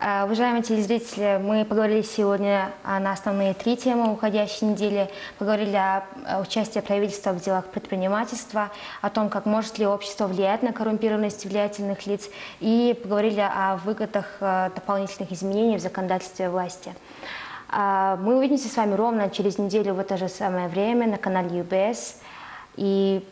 А, 0.01 0.27
уважаемые 0.27 0.63
телезрители, 0.63 1.41
мы 1.43 1.65
поговорили 1.65 2.03
сегодня 2.03 2.71
на 2.85 3.13
основные 3.13 3.53
три 3.53 3.77
темы 3.77 4.13
уходящей 4.13 4.69
недели. 4.69 5.11
Поговорили 5.39 5.75
о 5.75 6.41
участии 6.41 6.79
правительства 6.79 7.33
в 7.33 7.41
делах 7.41 7.67
предпринимательства, 7.67 8.71
о 9.01 9.11
том, 9.11 9.29
как 9.29 9.45
может 9.45 9.77
ли 9.79 9.87
общество 9.89 10.29
влиять 10.29 10.63
на 10.63 10.73
коррумпированность 10.73 11.47
влиятельных 11.47 12.07
лиц 12.07 12.31
и 12.61 12.97
поговорили 13.03 13.41
о 13.41 13.81
выгодах 13.85 14.27
э, 14.39 14.71
дополнительных 14.73 15.33
изменений 15.33 15.79
в 15.79 15.81
законодательстве 15.81 16.49
власти. 16.49 16.95
А, 17.69 18.17
мы 18.23 18.37
увидимся 18.37 18.69
с 18.69 18.77
вами 18.77 18.95
ровно 18.95 19.29
через 19.31 19.59
неделю 19.59 19.95
в 19.95 19.99
это 19.99 20.17
же 20.17 20.29
самое 20.29 20.69
время 20.69 21.09
на 21.09 21.17
канале 21.17 21.61
UBS. 21.61 22.15
И 22.77 23.27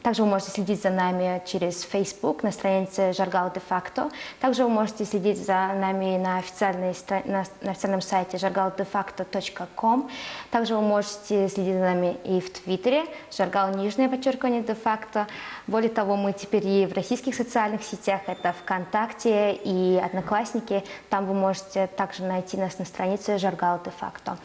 также 0.00 0.22
вы 0.22 0.28
можете 0.28 0.52
следить 0.52 0.82
за 0.82 0.90
нами 0.90 1.42
через 1.44 1.82
Facebook 1.82 2.42
на 2.42 2.50
странице 2.50 3.12
Жаргал 3.12 3.52
де 3.52 3.60
факто. 3.60 4.10
Также 4.40 4.64
вы 4.64 4.70
можете 4.70 5.04
следить 5.04 5.44
за 5.44 5.72
нами 5.74 6.16
на, 6.16 6.38
официальной, 6.38 6.94
на, 7.24 7.44
на 7.60 7.70
официальном 7.70 8.00
сайте 8.00 8.38
жаргалдефакто.ком. 8.38 10.10
Также 10.50 10.76
вы 10.76 10.80
можете 10.80 11.48
следить 11.48 11.74
за 11.74 11.80
нами 11.80 12.16
и 12.24 12.40
в 12.40 12.50
Твиттере, 12.52 13.04
Жаргал 13.30 13.74
нижнее 13.74 14.08
подчеркивание 14.08 14.62
де 14.62 14.74
факто. 14.74 15.26
Более 15.66 15.90
того, 15.90 16.16
мы 16.16 16.32
теперь 16.32 16.66
и 16.66 16.86
в 16.86 16.94
российских 16.94 17.34
социальных 17.34 17.82
сетях, 17.82 18.22
это 18.26 18.54
ВКонтакте 18.62 19.52
и 19.52 20.00
Одноклассники. 20.02 20.84
Там 21.10 21.26
вы 21.26 21.34
можете 21.34 21.86
также 21.86 22.22
найти 22.24 22.56
нас 22.56 22.78
на 22.78 22.84
странице 22.84 23.36
Жаргал 23.38 23.80
де 23.84 23.90
факто. 23.90 24.38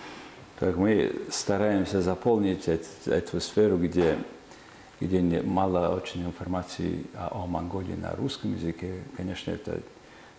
Так, 0.59 0.75
мы 0.75 1.13
стараемся 1.29 2.01
заполнить 2.01 2.67
эту, 2.67 2.87
эту 3.05 3.39
сферу, 3.39 3.77
где 3.77 4.17
где 4.99 5.21
мало 5.41 5.95
очень 5.95 6.25
информации 6.25 7.05
о, 7.15 7.45
Монголии 7.45 7.95
на 7.95 8.15
русском 8.15 8.55
языке. 8.55 9.03
Конечно, 9.15 9.51
это 9.51 9.79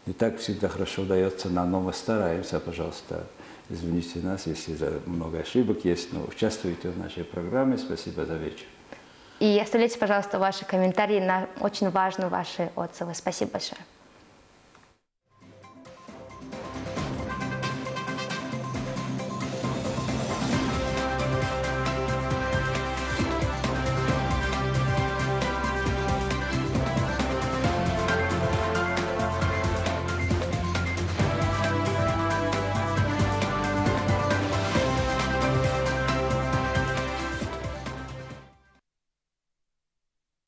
не 0.07 0.13
так 0.13 0.39
всегда 0.39 0.69
хорошо 0.69 1.03
удается, 1.03 1.49
но 1.49 1.67
мы 1.81 1.93
стараемся, 1.93 2.61
пожалуйста, 2.61 3.27
извините 3.69 4.21
нас, 4.21 4.47
если 4.47 4.75
за 4.75 5.01
много 5.07 5.39
ошибок 5.41 5.85
есть, 5.85 6.13
но 6.13 6.25
участвуйте 6.25 6.91
в 6.91 6.99
нашей 6.99 7.25
программе. 7.25 7.79
Спасибо 7.79 8.25
за 8.25 8.35
вечер. 8.35 8.67
И 9.41 9.59
оставляйте, 9.61 9.99
пожалуйста, 9.99 10.39
ваши 10.39 10.65
комментарии. 10.65 11.21
На 11.21 11.47
очень 11.61 11.91
важны 11.91 12.29
ваши 12.29 12.71
отзывы. 12.75 13.15
Спасибо 13.15 13.53
большое. 13.53 13.81